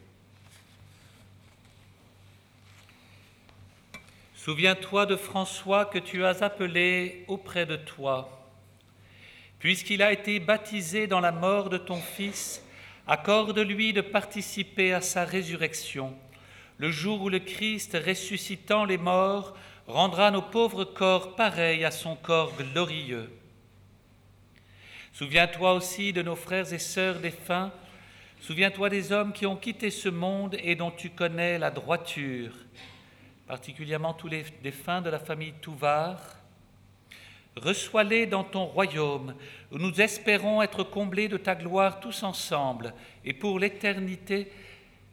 [4.34, 8.48] Souviens-toi de François que tu as appelé auprès de toi.
[9.60, 12.64] Puisqu'il a été baptisé dans la mort de ton Fils,
[13.10, 16.16] accorde-lui de participer à sa résurrection,
[16.78, 19.58] le jour où le Christ, ressuscitant les morts,
[19.88, 23.32] rendra nos pauvres corps pareils à son corps glorieux.
[25.12, 27.72] Souviens-toi aussi de nos frères et sœurs défunts,
[28.42, 32.54] souviens-toi des hommes qui ont quitté ce monde et dont tu connais la droiture,
[33.48, 36.39] particulièrement tous les défunts de la famille Touvar.
[37.62, 39.34] Reçois-les dans ton royaume,
[39.72, 42.94] où nous espérons être comblés de ta gloire tous ensemble,
[43.26, 44.52] et pour l'éternité,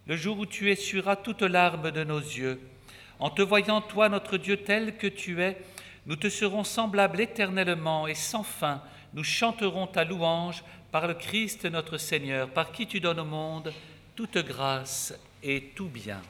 [0.06, 2.60] le jour où tu essuieras toute larme de nos yeux.
[3.18, 5.56] En te voyant, toi, notre Dieu, tel que tu es,
[6.06, 8.80] nous te serons semblables éternellement et sans fin.
[9.14, 13.72] Nous chanterons ta louange par le Christ notre Seigneur, par qui tu donnes au monde
[14.14, 16.20] toute grâce et tout bien.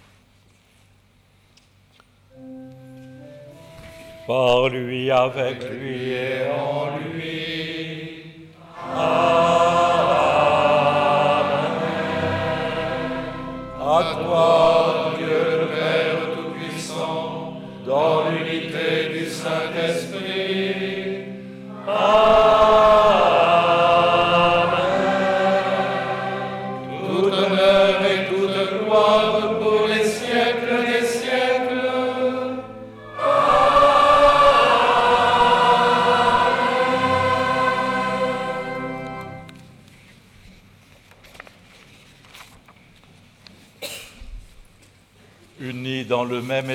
[4.26, 8.24] Par lui, avec lui et en lui.
[8.92, 9.06] Amen.
[13.80, 14.75] À toi,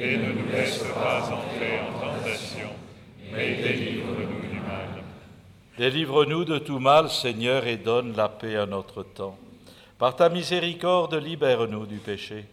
[0.00, 2.70] Et ne nous laisse pas entrer en tentation,
[3.32, 5.02] mais délivre-nous du mal.
[5.76, 9.36] Délivre-nous de tout mal, Seigneur, et donne la paix à notre temps.
[9.98, 12.44] Par ta miséricorde, libère-nous du péché.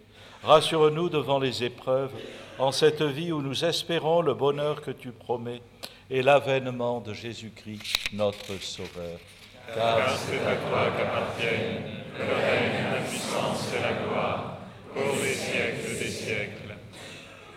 [0.44, 2.12] Rassure-nous devant les épreuves,
[2.58, 5.62] en cette vie où nous espérons le bonheur que tu promets
[6.10, 9.20] et l'avènement de Jésus-Christ, notre Sauveur.
[9.74, 11.84] car c'est à toi qu'appartiennent
[12.18, 14.58] le règne, la puissance et la gloire,
[14.94, 16.65] pour les siècles des siècles.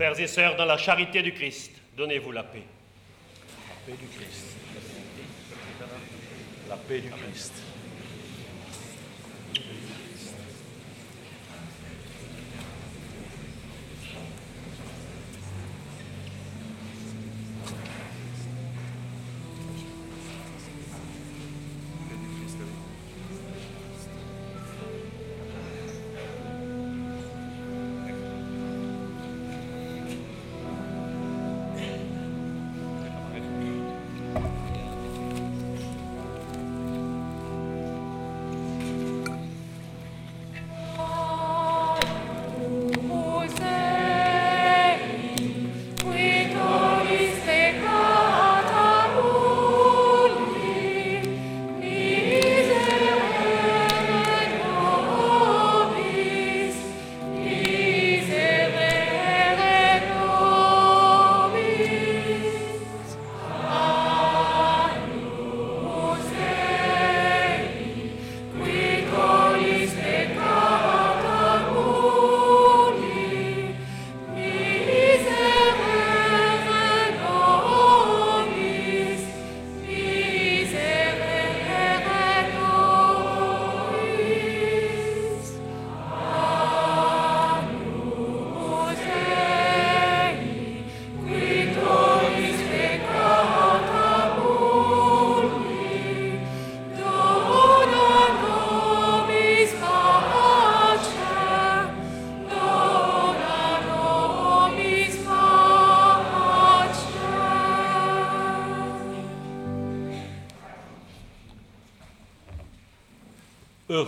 [0.00, 2.62] Frères et sœurs, dans la charité du Christ, donnez-vous la paix.
[3.68, 4.56] La paix du Christ.
[6.70, 7.52] La paix du Christ.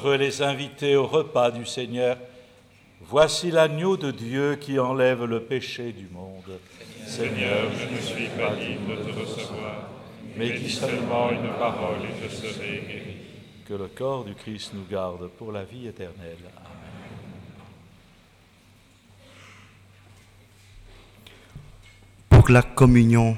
[0.02, 2.16] Heureux les invités au repas du Seigneur.
[3.02, 6.58] Voici l'agneau de Dieu qui enlève le péché du monde.
[7.06, 9.90] Seigneur, je ne suis pas digne de te recevoir,
[10.36, 13.16] mais dis seulement une parole et je serai guéri.
[13.68, 16.50] Que le corps du Christ nous garde pour la vie éternelle.
[22.28, 23.36] Pour la communion,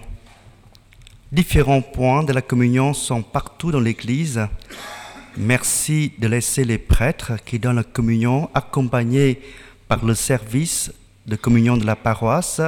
[1.31, 4.49] différents points de la communion sont partout dans l'Église.
[5.37, 9.41] Merci de laisser les prêtres qui donnent la communion accompagnés
[9.89, 10.93] par le service
[11.27, 12.61] de communion de la paroisse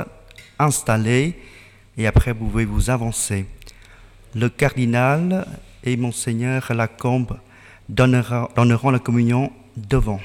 [0.59, 1.39] installés
[1.97, 3.47] et après vous pouvez vous avancer.
[4.35, 5.47] Le cardinal
[5.85, 7.39] et monseigneur Lacombe
[7.89, 10.21] donneront la communion devant.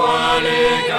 [0.00, 0.89] one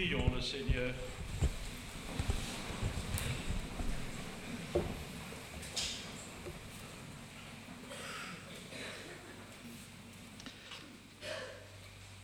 [0.00, 0.94] Prions le Seigneur.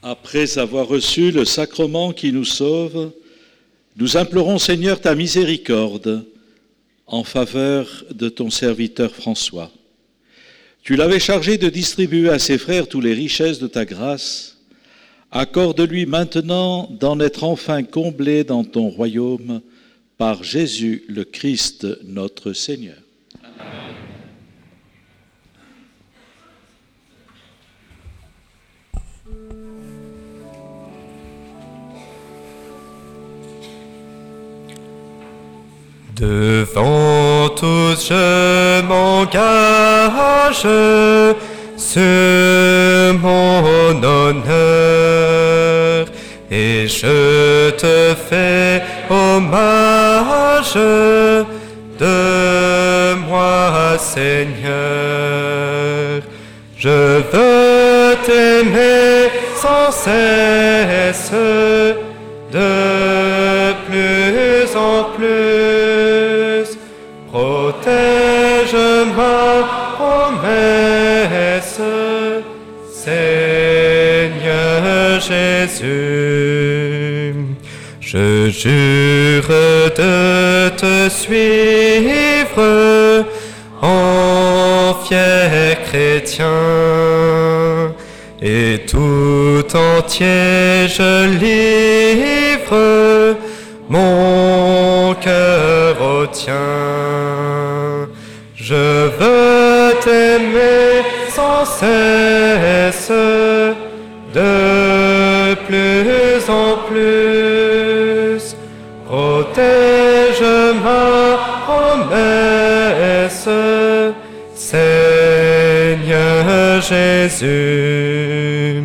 [0.02, 3.12] Après avoir reçu le sacrement qui nous sauve,
[3.96, 6.24] nous implorons Seigneur ta miséricorde
[7.06, 9.70] en faveur de ton serviteur François.
[10.82, 14.55] Tu l'avais chargé de distribuer à ses frères toutes les richesses de ta grâce.
[15.32, 19.60] Accorde-lui maintenant d'en être enfin comblé dans ton royaume
[20.18, 22.96] par Jésus le Christ notre Seigneur.
[36.16, 40.66] Devant tous je m'engage
[41.76, 45.15] sur mon honneur
[46.50, 50.74] et je te fais hommage
[51.98, 54.76] de moi Seigneur.
[56.76, 61.32] Je veux t'aimer sans cesse
[62.52, 66.66] de plus en plus.
[67.32, 68.76] Protège
[69.16, 69.64] ma
[69.96, 71.80] promesse,
[72.92, 74.36] Seigneur
[75.20, 76.15] Jésus.
[78.58, 82.62] Jure de te suivre
[83.82, 86.46] en fier chrétien
[88.40, 93.36] et tout entier je livre
[93.90, 96.54] mon cœur au tien.
[98.54, 102.45] Je veux t'aimer sans cesse
[116.88, 118.82] Jésus.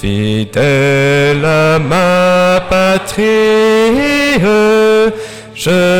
[0.00, 3.24] Fidèle à ma patrie,
[5.54, 5.93] je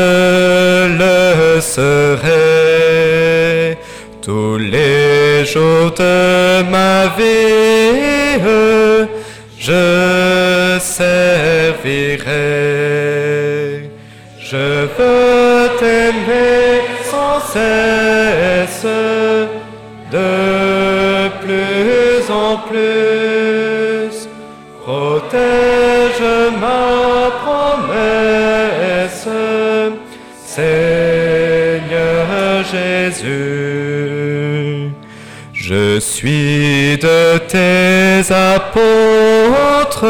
[37.39, 40.05] tes apôtres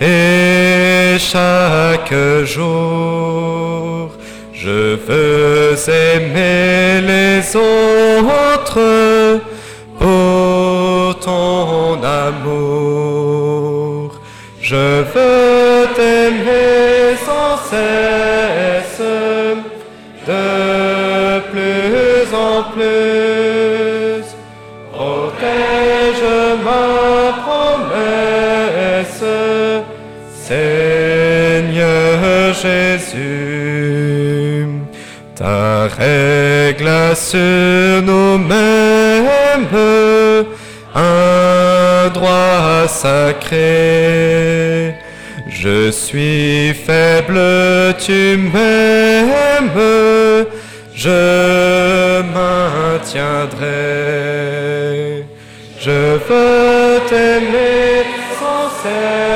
[0.00, 2.14] et chaque
[2.44, 4.10] jour
[4.64, 8.80] je veux aimer les autres
[9.98, 13.40] pour ton amour.
[14.62, 18.43] Je veux t'aimer sans cesse
[35.36, 39.66] Ta règle sur nous-mêmes,
[40.94, 43.54] un droit sacré.
[45.48, 47.40] Je suis faible,
[47.98, 49.70] tu m'aimes,
[50.94, 53.64] je maintiendrai.
[55.80, 58.04] Je veux t'aimer
[58.38, 59.33] sans cesse,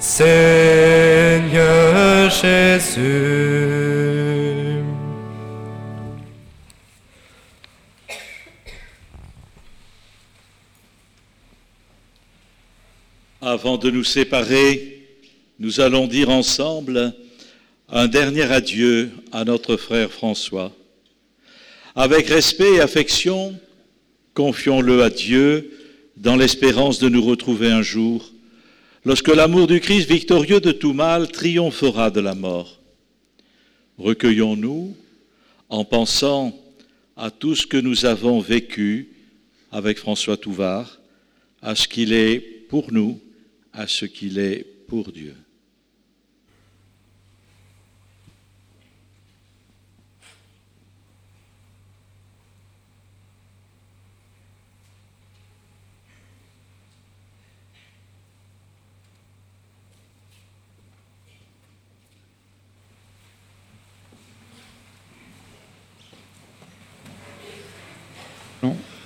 [0.00, 0.30] Seigneur
[2.30, 3.94] Jésus.
[13.40, 15.06] Avant de nous séparer,
[15.58, 17.14] nous allons dire ensemble
[17.88, 20.72] un dernier adieu à notre frère François.
[21.96, 23.58] Avec respect et affection,
[24.34, 25.70] confions-le à Dieu
[26.16, 28.33] dans l'espérance de nous retrouver un jour,
[29.04, 32.80] lorsque l'amour du Christ victorieux de tout mal triomphera de la mort.
[33.98, 34.96] Recueillons-nous
[35.68, 36.58] en pensant
[37.16, 39.10] à tout ce que nous avons vécu
[39.70, 41.00] avec François Touvard,
[41.62, 43.20] à ce qu'il est pour nous,
[43.72, 45.34] à ce qu'il est pour Dieu.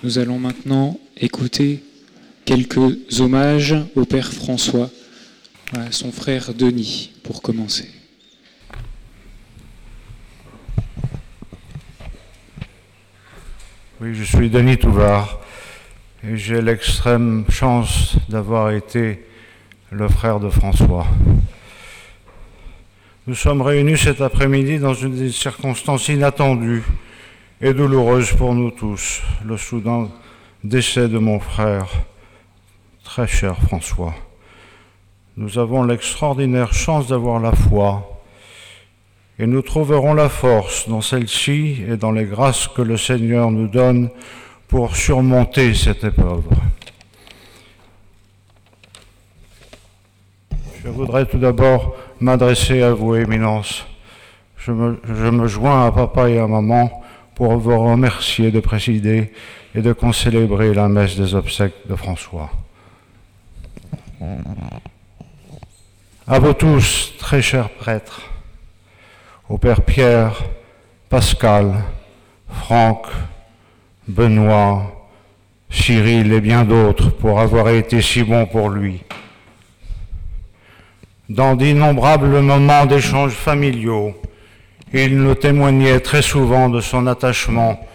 [0.05, 1.83] Nous allons maintenant écouter
[2.45, 4.91] quelques hommages au Père François,
[5.77, 7.89] à son frère Denis, pour commencer.
[14.01, 15.41] Oui, je suis Denis Touvard
[16.23, 19.25] et j'ai l'extrême chance d'avoir été
[19.91, 21.09] le frère de François.
[23.27, 26.85] Nous sommes réunis cet après-midi dans une circonstance inattendue
[27.61, 30.09] et douloureuse pour nous tous, le soudain
[30.63, 31.89] décès de mon frère,
[33.03, 34.15] très cher François.
[35.37, 38.23] Nous avons l'extraordinaire chance d'avoir la foi
[39.41, 43.69] et nous trouverons la force dans celle-ci et dans les grâces que le Seigneur nous
[43.69, 44.11] donne
[44.69, 46.45] pour surmonter cette épreuve.
[50.85, 53.85] Je voudrais tout d'abord m'adresser à vous, Éminence.
[54.57, 57.03] Je me, je me, joins à papa et à maman
[57.39, 59.33] pour vous remercier de présider
[59.73, 62.51] et de concélébrer la messe des obsèques de François.
[66.27, 68.23] À vous tous, très chers prêtres,
[69.49, 70.35] au Père Pierre,
[71.09, 71.75] Pascal,
[72.51, 73.07] Franck,
[74.09, 75.09] Benoît,
[75.71, 79.05] Cyril et bien d'autres pour avoir été si bons pour lui.
[81.29, 84.13] Dans d'innombrables moments d'échanges familiaux,
[84.93, 87.87] il nous témoignait très souvent de son attachement,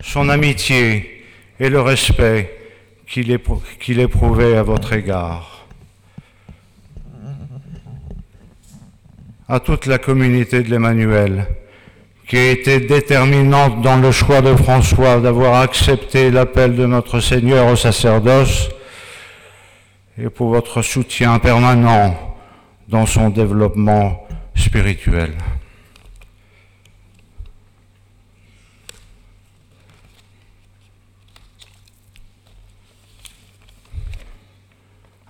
[0.00, 1.24] son amitié
[1.60, 2.54] et le respect
[3.06, 5.66] qu'il éprouvait à votre égard.
[9.48, 11.46] À toute la communauté de l'Emmanuel,
[12.26, 17.66] qui a été déterminante dans le choix de François d'avoir accepté l'appel de notre Seigneur
[17.66, 18.68] au sacerdoce
[20.20, 22.14] et pour votre soutien permanent
[22.88, 25.32] dans son développement spirituel.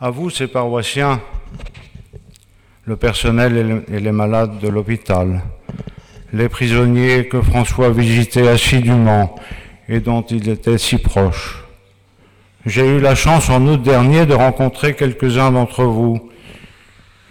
[0.00, 1.20] À vous, ces paroissiens,
[2.84, 5.42] le personnel et les malades de l'hôpital,
[6.32, 9.34] les prisonniers que François visitait assidûment
[9.88, 11.64] et dont il était si proche.
[12.64, 16.30] J'ai eu la chance en août dernier de rencontrer quelques-uns d'entre vous.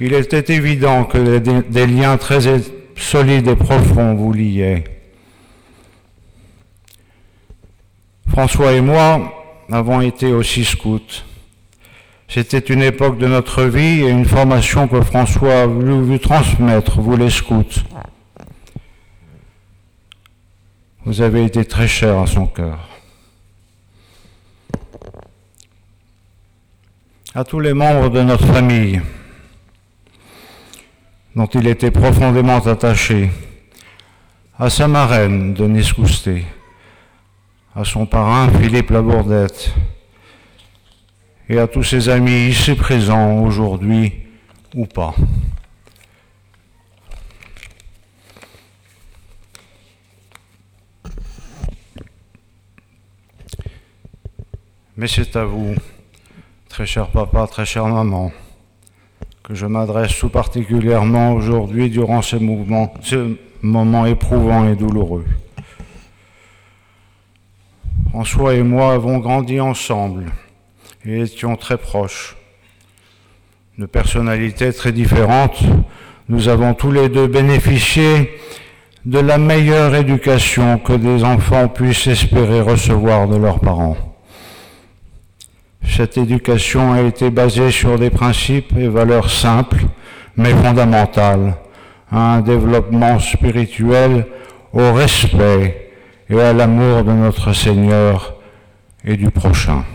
[0.02, 2.42] Il était évident que des liens très
[2.98, 4.84] solides et profonds vous liaient.
[8.28, 9.32] François et moi
[9.72, 11.24] avons été aussi scouts.
[12.30, 17.00] C'était une époque de notre vie et une formation que François a voulu vous transmettre,
[17.00, 17.64] vous les scouts.
[21.06, 22.90] Vous avez été très cher à son cœur.
[27.34, 29.02] À tous les membres de notre famille,
[31.34, 33.30] dont il était profondément attaché,
[34.60, 36.44] à sa marraine, Denise Coustet,
[37.74, 39.72] à son parrain, Philippe Labourdette,
[41.50, 44.14] et à tous ses amis ici présents aujourd'hui
[44.76, 45.14] ou pas.
[54.98, 55.76] Mais c'est à vous,
[56.70, 58.32] très cher papa, très chère maman,
[59.44, 62.36] que je m'adresse tout particulièrement aujourd'hui durant ce,
[63.62, 65.26] moment éprouvant et douloureux.
[68.10, 70.26] François et moi avons grandi ensemble
[71.08, 72.36] et étions très proches.
[73.78, 75.64] De personnalités très différentes,
[76.28, 78.38] nous avons tous les deux bénéficié
[79.06, 83.96] de la meilleure éducation que des enfants puissent espérer recevoir de leurs parents.
[85.86, 89.86] Cette éducation a été basée sur des principes et valeurs simples,
[90.36, 91.56] mais fondamentales,
[92.12, 94.28] à un développement spirituel,
[94.74, 95.94] au respect
[96.30, 98.36] et à l'amour de notre Seigneur
[99.06, 99.86] et du prochain.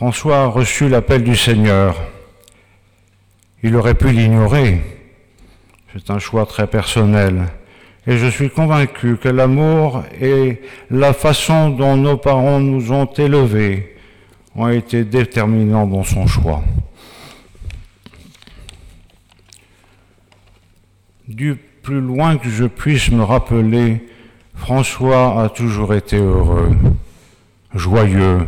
[0.00, 1.94] François a reçu l'appel du Seigneur.
[3.62, 4.80] Il aurait pu l'ignorer.
[5.92, 7.48] C'est un choix très personnel.
[8.06, 13.94] Et je suis convaincu que l'amour et la façon dont nos parents nous ont élevés
[14.56, 16.62] ont été déterminants dans son choix.
[21.28, 24.08] Du plus loin que je puisse me rappeler,
[24.54, 26.74] François a toujours été heureux,
[27.74, 28.46] joyeux,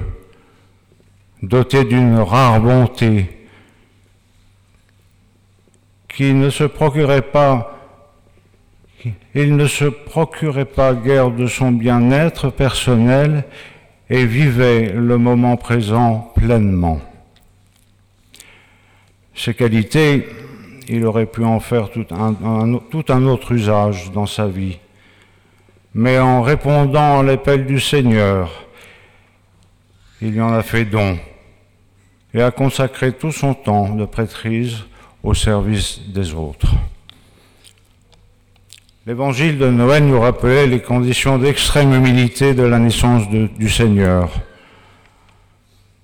[1.43, 3.27] doté d'une rare bonté,
[6.09, 7.73] qui ne se procurait pas
[9.35, 13.45] il ne se procurait pas guère de son bien-être personnel
[14.11, 17.01] et vivait le moment présent pleinement.
[19.35, 20.29] Ces qualités,
[20.89, 24.79] il aurait pu en faire tout un, autre usage dans sa vie.
[25.95, 28.67] mais en répondant à l'appel du Seigneur,
[30.21, 31.19] il y en a fait don
[32.35, 34.79] et a consacré tout son temps de prêtrise
[35.23, 36.75] au service des autres.
[39.07, 44.31] L'évangile de Noël nous rappelait les conditions d'extrême humilité de la naissance du Seigneur.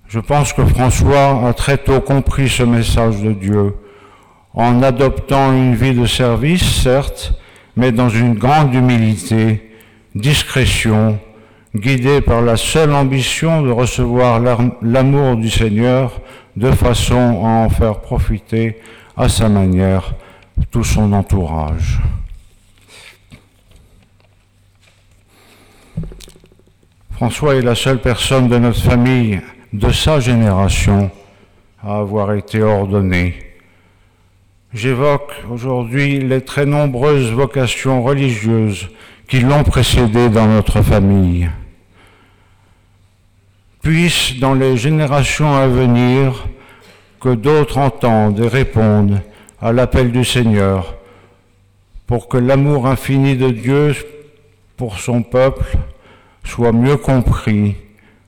[0.07, 3.75] Je pense que François a très tôt compris ce message de Dieu
[4.53, 7.33] en adoptant une vie de service, certes,
[7.75, 9.71] mais dans une grande humilité,
[10.15, 11.19] discrétion,
[11.75, 14.39] guidé par la seule ambition de recevoir
[14.81, 16.19] l'amour du Seigneur
[16.55, 18.77] de façon à en faire profiter
[19.15, 20.13] à sa manière
[20.71, 21.99] tout son entourage.
[27.11, 29.41] François est la seule personne de notre famille,
[29.73, 31.11] de sa génération,
[31.83, 33.35] à avoir été ordonné.
[34.73, 38.89] J'évoque aujourd'hui les très nombreuses vocations religieuses
[39.29, 41.49] qui l'ont précédé dans notre famille.
[43.83, 46.47] Puisse dans les générations à venir
[47.21, 49.21] que d'autres entendent et répondent
[49.61, 50.95] à l'appel du Seigneur
[52.07, 53.95] pour que l'amour infini de Dieu
[54.75, 55.77] pour son peuple
[56.43, 57.75] soit mieux compris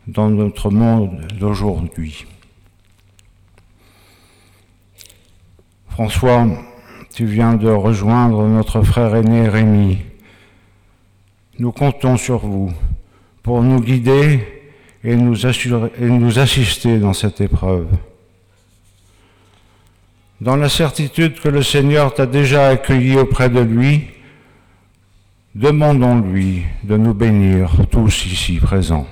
[0.07, 2.27] dans notre monde d'aujourd'hui.
[5.89, 6.45] François,
[7.13, 10.10] tu viens de rejoindre notre frère aîné Rémi.
[11.61, 12.71] Nous comptons sur vous
[13.43, 14.39] pour nous guider
[15.03, 17.85] et nous, assister dans cette épreuve.
[20.41, 24.07] Dans la certitude que le Seigneur t'a déjà accueilli auprès de lui,
[25.53, 29.05] Demandons-lui de nous bénir tous ici présents.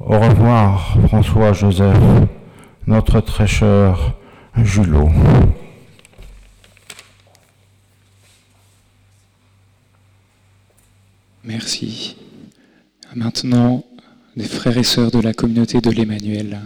[0.00, 1.96] Au revoir François Joseph,
[2.88, 4.14] notre très cher
[4.56, 5.10] Julot.
[11.48, 12.14] Merci.
[13.14, 13.82] Maintenant,
[14.36, 16.60] les frères et sœurs de la communauté de l'Emmanuel.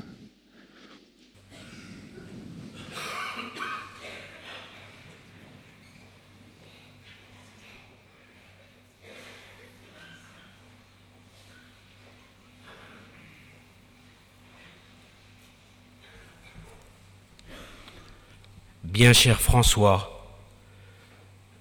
[18.82, 20.40] Bien cher François,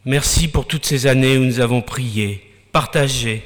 [0.06, 3.43] merci pour toutes ces années où nous avons prié, partagé,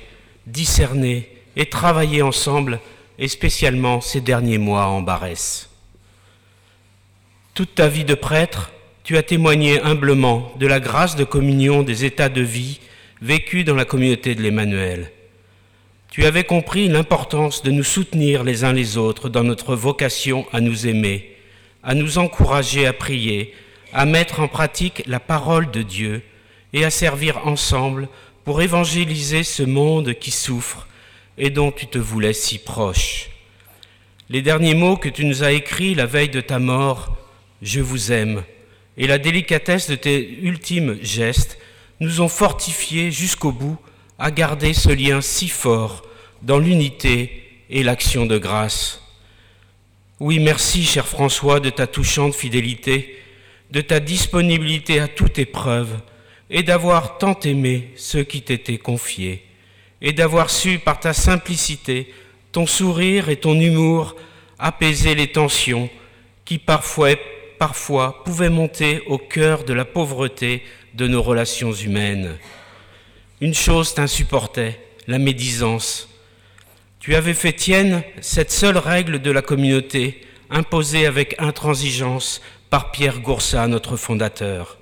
[0.47, 2.79] discerné et travaillé ensemble,
[3.17, 5.69] et spécialement ces derniers mois en Barès.
[7.53, 8.71] Toute ta vie de prêtre,
[9.03, 12.79] tu as témoigné humblement de la grâce de communion des états de vie
[13.21, 15.11] vécus dans la communauté de l'Emmanuel.
[16.09, 20.59] Tu avais compris l'importance de nous soutenir les uns les autres dans notre vocation à
[20.59, 21.35] nous aimer,
[21.83, 23.53] à nous encourager à prier,
[23.93, 26.21] à mettre en pratique la parole de Dieu
[26.73, 28.09] et à servir ensemble
[28.45, 30.87] pour évangéliser ce monde qui souffre
[31.37, 33.29] et dont tu te voulais si proche.
[34.29, 37.17] Les derniers mots que tu nous as écrits la veille de ta mort,
[37.61, 38.43] Je vous aime,
[38.97, 41.57] et la délicatesse de tes ultimes gestes
[41.99, 43.77] nous ont fortifiés jusqu'au bout
[44.19, 46.03] à garder ce lien si fort
[46.41, 49.01] dans l'unité et l'action de grâce.
[50.19, 53.17] Oui, merci, cher François, de ta touchante fidélité
[53.71, 55.97] de ta disponibilité à toute épreuve
[56.49, 59.45] et d'avoir tant aimé ceux qui t'étaient confiés,
[60.01, 62.13] et d'avoir su par ta simplicité,
[62.51, 64.15] ton sourire et ton humour
[64.59, 65.89] apaiser les tensions
[66.45, 67.09] qui parfois,
[67.57, 70.63] parfois pouvaient monter au cœur de la pauvreté
[70.93, 72.37] de nos relations humaines.
[73.41, 76.07] Une chose t'insupportait, la médisance.
[76.99, 83.19] Tu avais fait tienne cette seule règle de la communauté, imposée avec intransigeance par Pierre
[83.19, 84.77] Goursat, notre fondateur.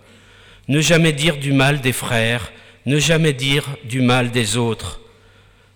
[0.67, 2.51] Ne jamais dire du mal des frères,
[2.85, 5.01] ne jamais dire du mal des autres.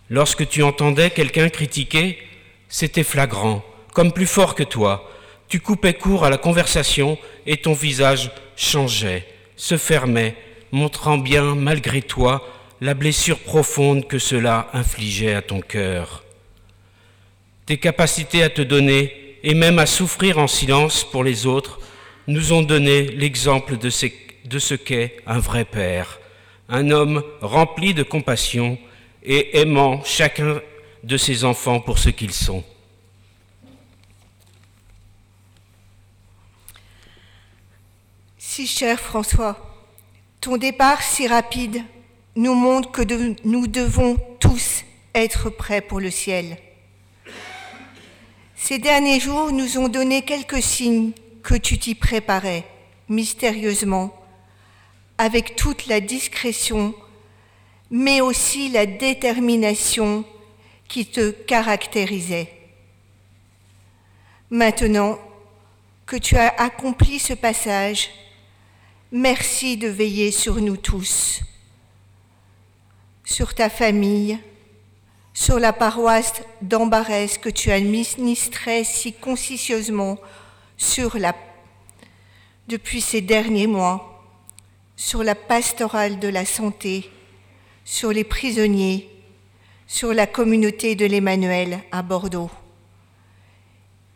[0.09, 2.18] Lorsque tu entendais quelqu'un critiquer,
[2.69, 5.11] c'était flagrant, comme plus fort que toi.
[5.49, 10.35] Tu coupais court à la conversation et ton visage changeait, se fermait,
[10.72, 12.47] montrant bien, malgré toi,
[12.80, 16.23] la blessure profonde que cela infligeait à ton cœur.
[17.65, 21.80] Tes capacités à te donner et même à souffrir en silence pour les autres
[22.27, 23.89] nous ont donné l'exemple de
[24.59, 26.19] ce, qu'est un vrai père,
[26.69, 28.77] un homme rempli de compassion
[29.23, 30.61] et aimant chacun
[31.03, 32.63] de ses enfants pour ce qu'ils sont.
[38.37, 39.57] Si cher François,
[40.41, 41.83] ton départ si rapide
[42.35, 43.01] nous montre que
[43.43, 44.83] nous devons tous
[45.13, 46.57] être prêts pour le ciel.
[48.55, 51.11] Ces derniers jours nous ont donné quelques signes
[51.43, 52.65] que tu t'y préparais
[53.09, 54.13] mystérieusement,
[55.18, 56.94] avec toute la discrétion,
[57.89, 60.23] mais aussi la détermination
[60.88, 62.52] qui te caractérisait.
[64.49, 65.19] Maintenant
[66.06, 68.10] que tu as accompli ce passage,
[69.11, 71.41] merci de veiller sur nous tous,
[73.26, 74.39] sur ta famille,
[75.34, 80.18] sur la paroisse d'Ambarès que tu administrais si consciencieusement
[82.68, 84.16] depuis ces derniers mois,
[84.97, 87.09] sur la pastorale de la santé,
[87.85, 89.09] sur les prisonniers,
[89.85, 92.49] sur la communauté de l'Emmanuel à Bordeaux.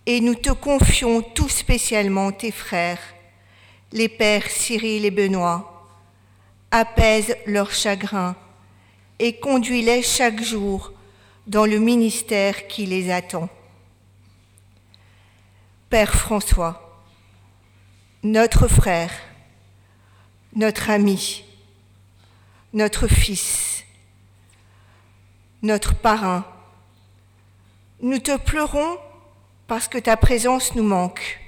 [0.07, 2.99] Et nous te confions tout spécialement tes frères,
[3.93, 5.67] les pères Cyril et Benoît.
[6.71, 8.35] Apaise leur chagrin
[9.19, 10.93] et conduis-les chaque jour
[11.45, 13.49] dans le ministère qui les attend.
[15.89, 17.03] Père François,
[18.23, 19.11] notre frère,
[20.55, 21.43] notre ami,
[22.73, 23.83] notre fils,
[25.61, 26.45] notre parrain,
[28.01, 28.97] nous te pleurons
[29.67, 31.39] parce que ta présence nous manque.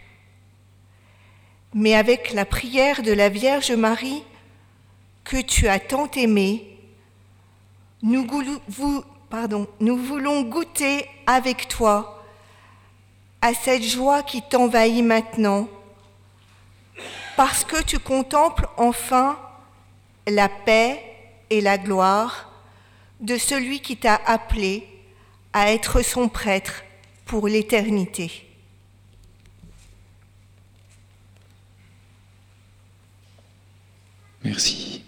[1.73, 4.23] Mais avec la prière de la Vierge Marie,
[5.23, 6.77] que tu as tant aimée,
[8.03, 8.27] nous,
[9.97, 12.23] voulons goûter avec toi
[13.41, 15.67] à cette joie qui t'envahit maintenant,
[17.35, 19.39] parce que tu contemples enfin
[20.27, 20.99] la paix
[21.49, 22.51] et la gloire
[23.19, 24.87] de celui qui t'a appelé
[25.53, 26.83] à être son prêtre
[27.25, 28.47] pour l'éternité.
[34.43, 35.01] Merci.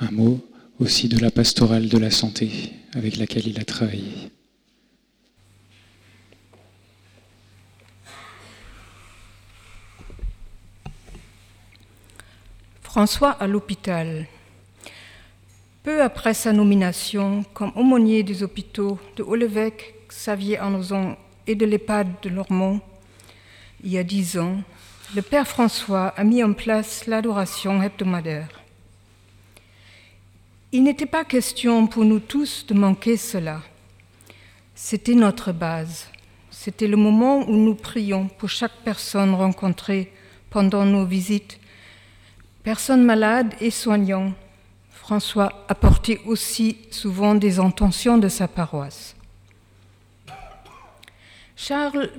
[0.00, 0.44] Un mot
[0.80, 4.30] aussi de la pastorale de la santé avec laquelle il a travaillé.
[12.94, 14.24] François à l'hôpital.
[15.82, 21.16] Peu après sa nomination comme aumônier des hôpitaux de Haut-l'Évêque, Xavier-Arnozon
[21.48, 22.80] et de l'EHPAD de Lormont,
[23.82, 24.58] il y a dix ans,
[25.12, 28.62] le Père François a mis en place l'adoration hebdomadaire.
[30.70, 33.60] Il n'était pas question pour nous tous de manquer cela.
[34.76, 36.06] C'était notre base.
[36.52, 40.12] C'était le moment où nous prions pour chaque personne rencontrée
[40.48, 41.58] pendant nos visites,
[42.64, 44.32] personnes malades et soignants.
[44.90, 49.14] François apportait aussi souvent des intentions de sa paroisse.
[51.56, 52.10] Charles,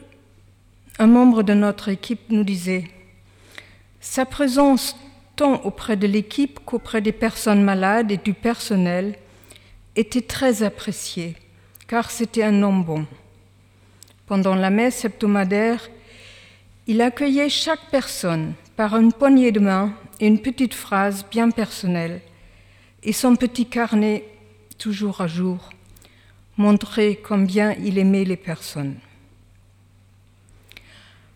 [0.99, 2.85] un membre de notre équipe, nous disait
[3.99, 4.95] Sa présence
[5.35, 9.17] tant auprès de l'équipe qu'auprès des personnes malades et du personnel
[9.95, 11.35] était très appréciée,
[11.87, 13.05] car c'était un homme bon.
[14.27, 15.89] Pendant la messe hebdomadaire,
[16.85, 22.21] il accueillait chaque personne par une poignée de main et une petite phrase bien personnelle,
[23.03, 24.25] et son petit carnet,
[24.77, 25.69] toujours à jour,
[26.57, 28.95] montrait combien il aimait les personnes.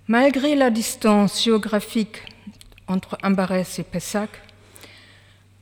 [0.07, 2.23] Malgré la distance géographique
[2.87, 4.29] entre Ambarès et Pessac,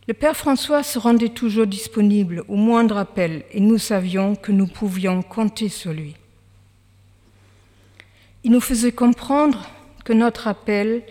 [0.07, 4.67] le Père François se rendait toujours disponible au moindre appel et nous savions que nous
[4.67, 6.15] pouvions compter sur lui.
[8.45, 9.69] Il nous faisait comprendre
[10.05, 11.03] que notre appel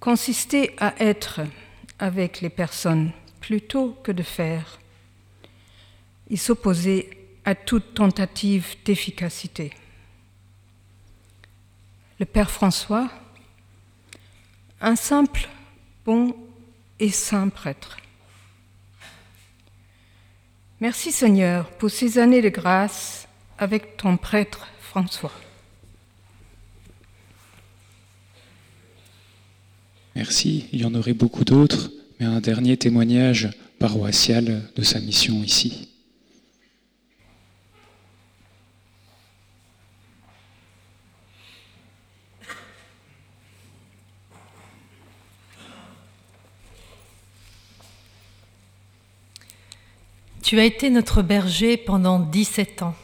[0.00, 1.42] consistait à être
[1.98, 4.80] avec les personnes plutôt que de faire.
[6.28, 7.10] Il s'opposait
[7.44, 9.72] à toute tentative d'efficacité
[12.20, 13.08] le Père François,
[14.82, 15.48] un simple,
[16.04, 16.36] bon
[16.98, 17.96] et saint prêtre.
[20.80, 23.26] Merci Seigneur pour ces années de grâce
[23.58, 25.32] avec ton prêtre François.
[30.20, 33.48] Merci, il y en aurait beaucoup d'autres, mais un dernier témoignage
[33.78, 35.88] paroissial de sa mission ici.
[50.42, 52.94] Tu as été notre berger pendant 17 ans.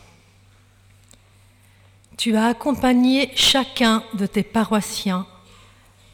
[2.19, 5.27] Tu as accompagné chacun de tes paroissiens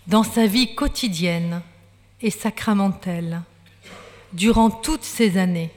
[0.07, 1.63] dans sa vie quotidienne
[2.21, 3.43] et sacramentelle
[4.33, 5.71] durant toutes ces années.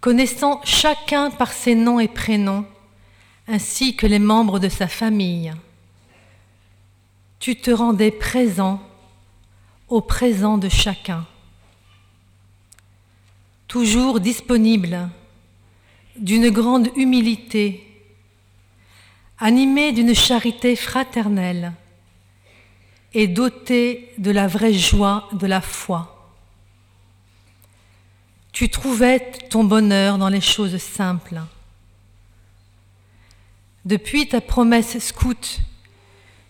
[0.00, 2.66] Connaissant chacun par ses noms et prénoms,
[3.48, 5.52] ainsi que les membres de sa famille,
[7.38, 8.82] tu te rendais présent
[9.88, 11.26] au présent de chacun
[13.74, 15.08] toujours disponible,
[16.16, 17.84] d'une grande humilité,
[19.40, 21.72] animé d'une charité fraternelle
[23.14, 26.10] et doté de la vraie joie de la foi.
[28.52, 29.18] tu trouvais
[29.50, 31.42] ton bonheur dans les choses simples.
[33.84, 35.58] Depuis ta promesse scout,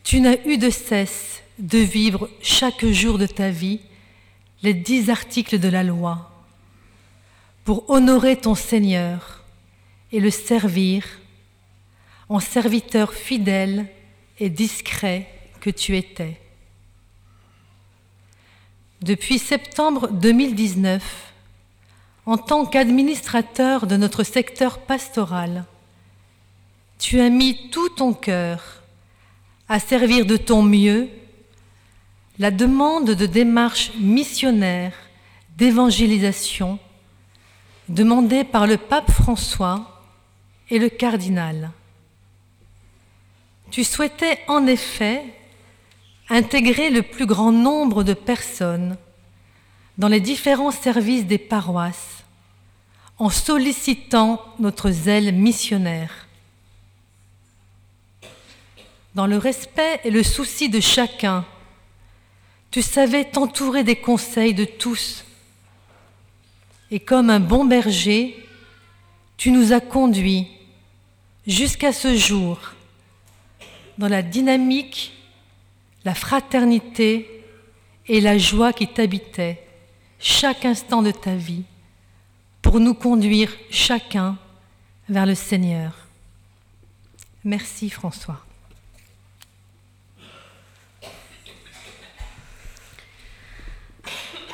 [0.05, 3.81] tu n'as eu de cesse de vivre chaque jour de ta vie
[4.63, 6.31] les dix articles de la loi
[7.65, 9.43] pour honorer ton Seigneur
[10.13, 11.07] et le servir
[12.29, 13.87] en serviteur fidèle
[14.39, 15.27] et discret
[15.61, 16.39] que tu étais.
[19.05, 21.03] Depuis septembre 2019,
[22.25, 25.67] en tant qu'administrateur de notre secteur pastoral,
[26.99, 28.83] tu as mis tout ton cœur
[29.69, 31.11] à servir de ton mieux
[32.39, 34.95] la demande de démarche missionnaire
[35.59, 36.79] d'évangélisation
[37.91, 40.03] demandée par le pape François
[40.71, 41.73] et le cardinal.
[43.71, 45.25] Tu souhaitais en effet
[46.29, 48.97] intégrer le plus grand nombre de personnes
[49.99, 52.25] dans les différents services des paroisses
[53.19, 56.27] en sollicitant notre zèle missionnaire.
[59.15, 61.45] Dans le respect et le souci de chacun,
[62.73, 65.25] tu savais t'entourer des conseils de tous.
[66.91, 68.45] Et comme un bon berger,
[69.37, 70.49] tu nous as conduits
[71.47, 72.59] jusqu'à ce jour
[73.99, 75.13] dans la dynamique,
[76.05, 77.45] la fraternité
[78.07, 79.67] et la joie qui t'habitaient
[80.19, 81.65] chaque instant de ta vie
[82.63, 84.37] pour nous conduire chacun
[85.09, 85.93] vers le Seigneur.
[87.45, 88.41] Merci François.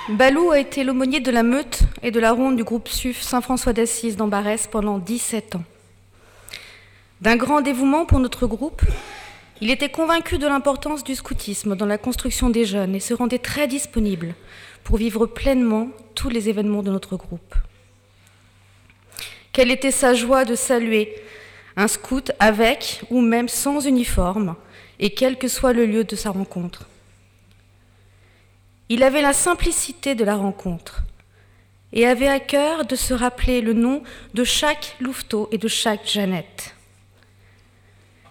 [0.09, 3.72] Balou a été l'aumônier de la meute et de la ronde du groupe SUF Saint-François
[3.72, 5.64] d'Assise d'Ambarès pendant 17 ans.
[7.20, 8.82] D'un grand dévouement pour notre groupe,
[9.60, 13.38] il était convaincu de l'importance du scoutisme dans la construction des jeunes et se rendait
[13.38, 14.34] très disponible
[14.84, 17.54] pour vivre pleinement tous les événements de notre groupe.
[19.52, 21.14] Quelle était sa joie de saluer
[21.76, 24.56] un scout avec ou même sans uniforme,
[24.98, 26.88] et quel que soit le lieu de sa rencontre.
[28.88, 31.02] Il avait la simplicité de la rencontre
[31.92, 34.02] et avait à cœur de se rappeler le nom
[34.34, 36.74] de chaque louveteau et de chaque Jeannette.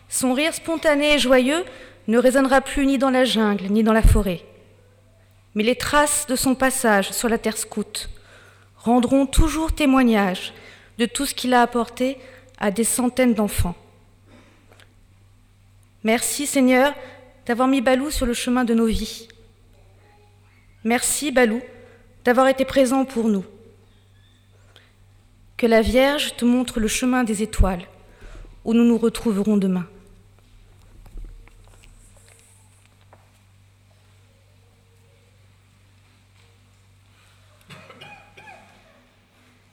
[0.09, 1.63] Son rire spontané et joyeux
[2.07, 4.41] ne résonnera plus ni dans la jungle ni dans la forêt,
[5.53, 8.09] mais les traces de son passage sur la terre scout
[8.77, 10.53] rendront toujours témoignage
[10.97, 12.17] de tout ce qu'il a apporté
[12.57, 13.75] à des centaines d'enfants.
[16.03, 16.93] Merci Seigneur
[17.45, 19.27] d'avoir mis Balou sur le chemin de nos vies.
[20.83, 21.61] Merci Balou
[22.25, 23.45] d'avoir été présent pour nous.
[25.57, 27.85] Que la Vierge te montre le chemin des étoiles
[28.65, 29.87] où nous nous retrouverons demain.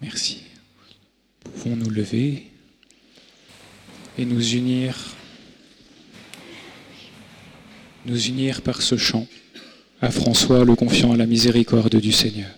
[0.00, 0.42] Merci.
[1.40, 2.50] Pouvons nous lever
[4.18, 4.96] et nous unir,
[8.04, 9.26] nous unir par ce chant
[10.00, 12.55] à François le confiant à la miséricorde du Seigneur.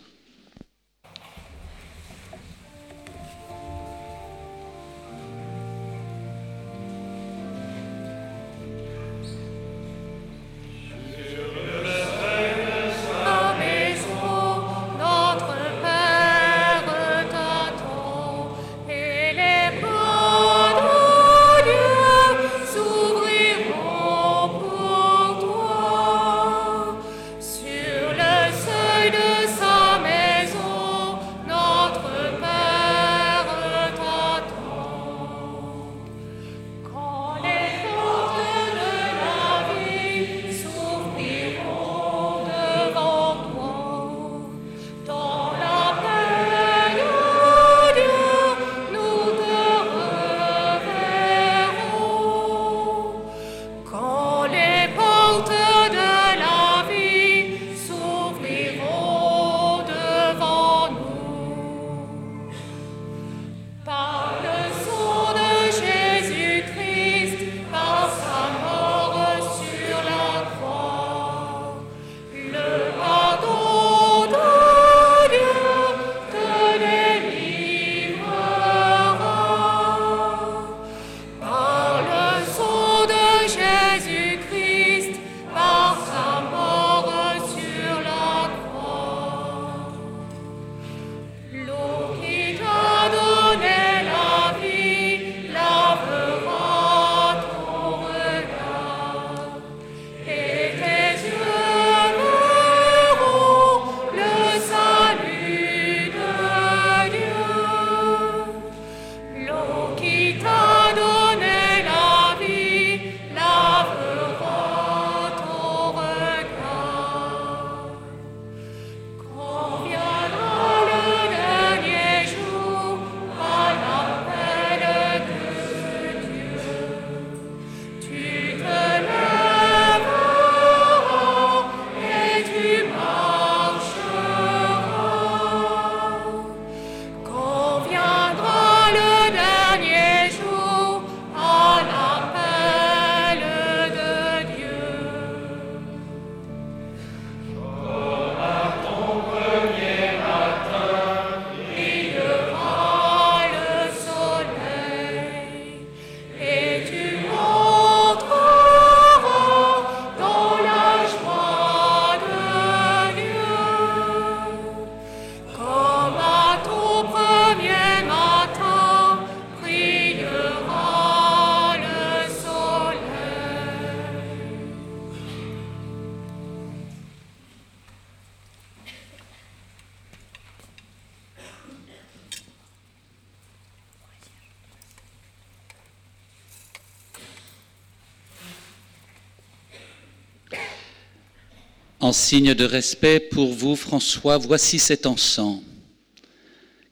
[192.09, 195.61] En signe de respect pour vous, François, voici cet encens.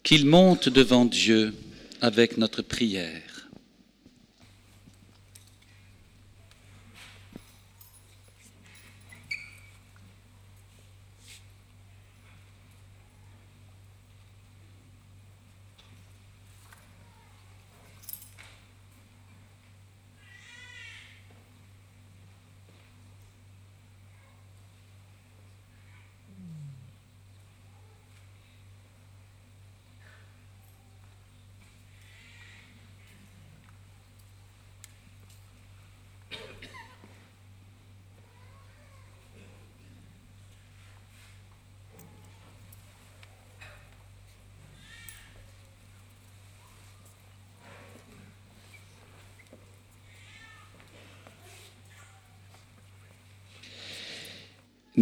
[0.02, 1.54] Qu'il monte devant Dieu
[2.02, 3.35] avec notre prière.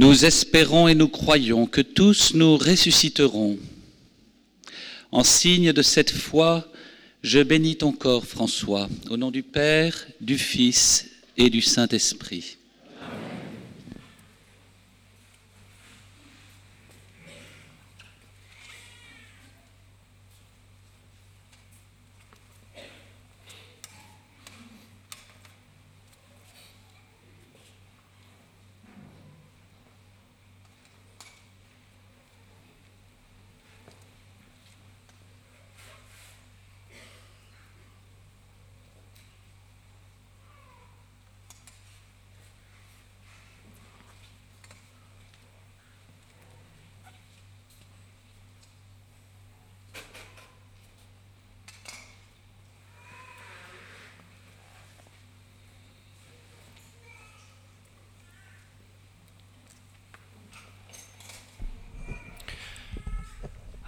[0.04, 3.56] Nous espérons et nous croyons que tous nous ressusciterons.
[5.10, 6.70] En signe de cette foi,
[7.22, 11.06] je bénis ton corps, François, au nom du Père, du Fils
[11.38, 12.58] et du Saint-Esprit.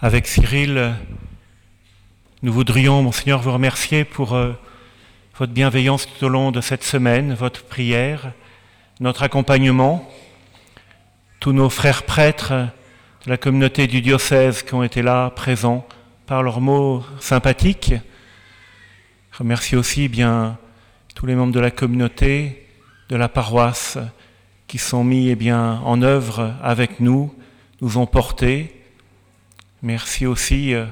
[0.06, 0.94] Avec Cyril,
[2.40, 4.52] nous voudrions, Monseigneur, vous remercier pour euh,
[5.36, 8.30] votre bienveillance tout au long de cette semaine, votre prière,
[9.00, 10.08] notre accompagnement,
[11.40, 15.84] tous nos frères prêtres de la communauté du diocèse qui ont été là, présents,
[16.26, 17.94] par leurs mots sympathiques.
[19.32, 20.56] Remercie aussi bien
[21.16, 22.68] tous les membres de la communauté,
[23.08, 23.98] de la paroisse,
[24.68, 27.34] qui sont mis eh bien, en œuvre avec nous,
[27.80, 28.75] nous ont portés.
[29.86, 30.84] Merci aussi euh,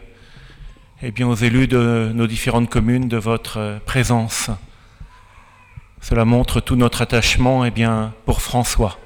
[1.03, 4.51] eh aux élus de nos différentes communes de votre euh, présence.
[6.01, 8.97] Cela montre tout notre attachement eh bien, pour François.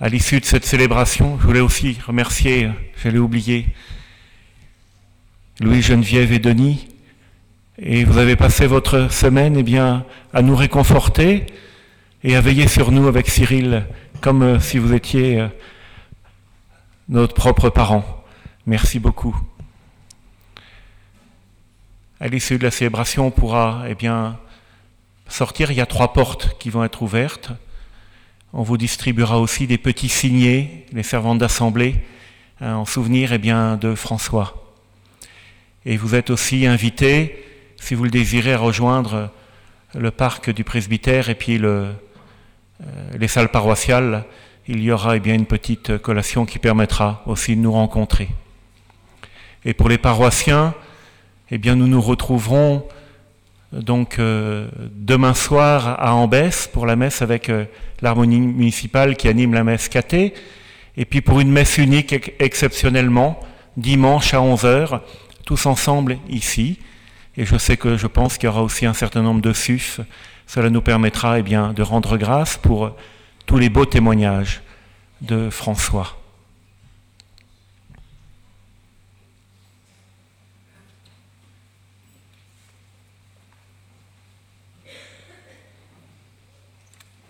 [0.00, 3.66] À l'issue de cette célébration, je voulais aussi remercier, euh, j'allais oublier,
[5.60, 6.88] Louis, Geneviève et Denis.
[7.78, 11.46] Et vous avez passé votre semaine eh bien, à nous réconforter
[12.24, 13.86] et à veiller sur nous avec Cyril,
[14.20, 15.46] comme si vous étiez
[17.10, 18.04] notre propre parent.
[18.66, 19.36] Merci beaucoup.
[22.20, 24.38] À l'issue de la célébration, on pourra eh bien,
[25.26, 25.72] sortir.
[25.72, 27.50] Il y a trois portes qui vont être ouvertes.
[28.52, 31.96] On vous distribuera aussi des petits signets, les servantes d'assemblée,
[32.60, 34.72] hein, en souvenir eh bien, de François.
[35.84, 37.44] Et vous êtes aussi invités,
[37.76, 39.30] si vous le désirez, à rejoindre
[39.96, 41.92] le parc du presbytère et puis euh,
[43.18, 44.24] les salles paroissiales
[44.68, 48.28] il y aura eh bien, une petite collation qui permettra aussi de nous rencontrer.
[49.64, 50.74] Et pour les paroissiens,
[51.50, 52.84] eh bien, nous nous retrouverons
[53.72, 57.64] donc euh, demain soir à Ambès pour la messe avec euh,
[58.02, 60.34] l'harmonie municipale qui anime la messe cathée,
[60.96, 63.38] et puis pour une messe unique exceptionnellement,
[63.76, 65.00] dimanche à 11h,
[65.44, 66.78] tous ensemble ici.
[67.36, 70.00] Et je sais que je pense qu'il y aura aussi un certain nombre de SUF.
[70.46, 72.92] Cela nous permettra eh bien, de rendre grâce pour
[73.50, 74.62] tous les beaux témoignages
[75.22, 76.16] de François.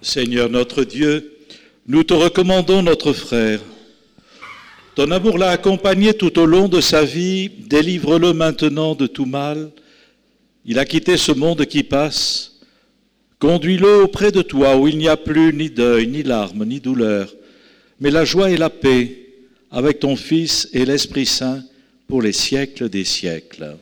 [0.02, 1.38] Seigneur notre Dieu,
[1.86, 3.60] nous te recommandons notre frère.
[4.96, 9.70] Ton amour l'a accompagné tout au long de sa vie, délivre-le maintenant de tout mal.
[10.66, 12.49] Il a quitté ce monde qui passe.
[13.40, 17.34] Conduis-le auprès de toi où il n'y a plus ni deuil, ni larmes, ni douleur,
[17.98, 19.16] mais la joie et la paix
[19.70, 21.62] avec ton Fils et l'Esprit Saint
[22.06, 23.76] pour les siècles des siècles.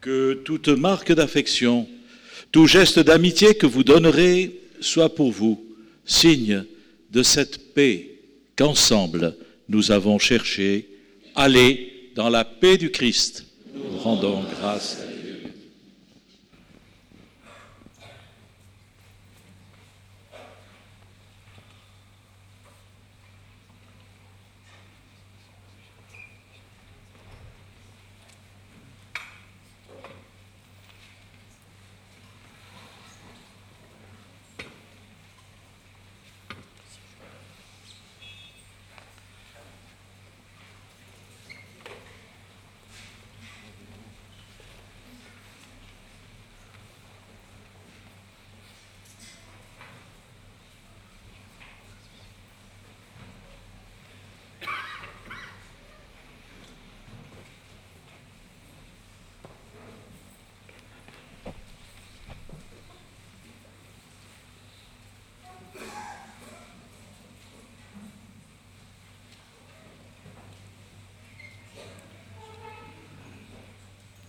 [0.00, 1.86] Que toute marque d'affection,
[2.52, 5.62] tout geste d'amitié que vous donnerez soit pour vous
[6.06, 6.64] signe
[7.12, 8.18] de cette paix
[8.56, 9.36] qu'ensemble
[9.68, 10.88] nous avons cherché.
[11.34, 13.44] Allez dans la paix du Christ.
[13.74, 15.10] Nous rendons grâce Dieu.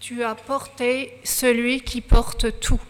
[0.02, 2.82] Tu as porté celui qui porte tout.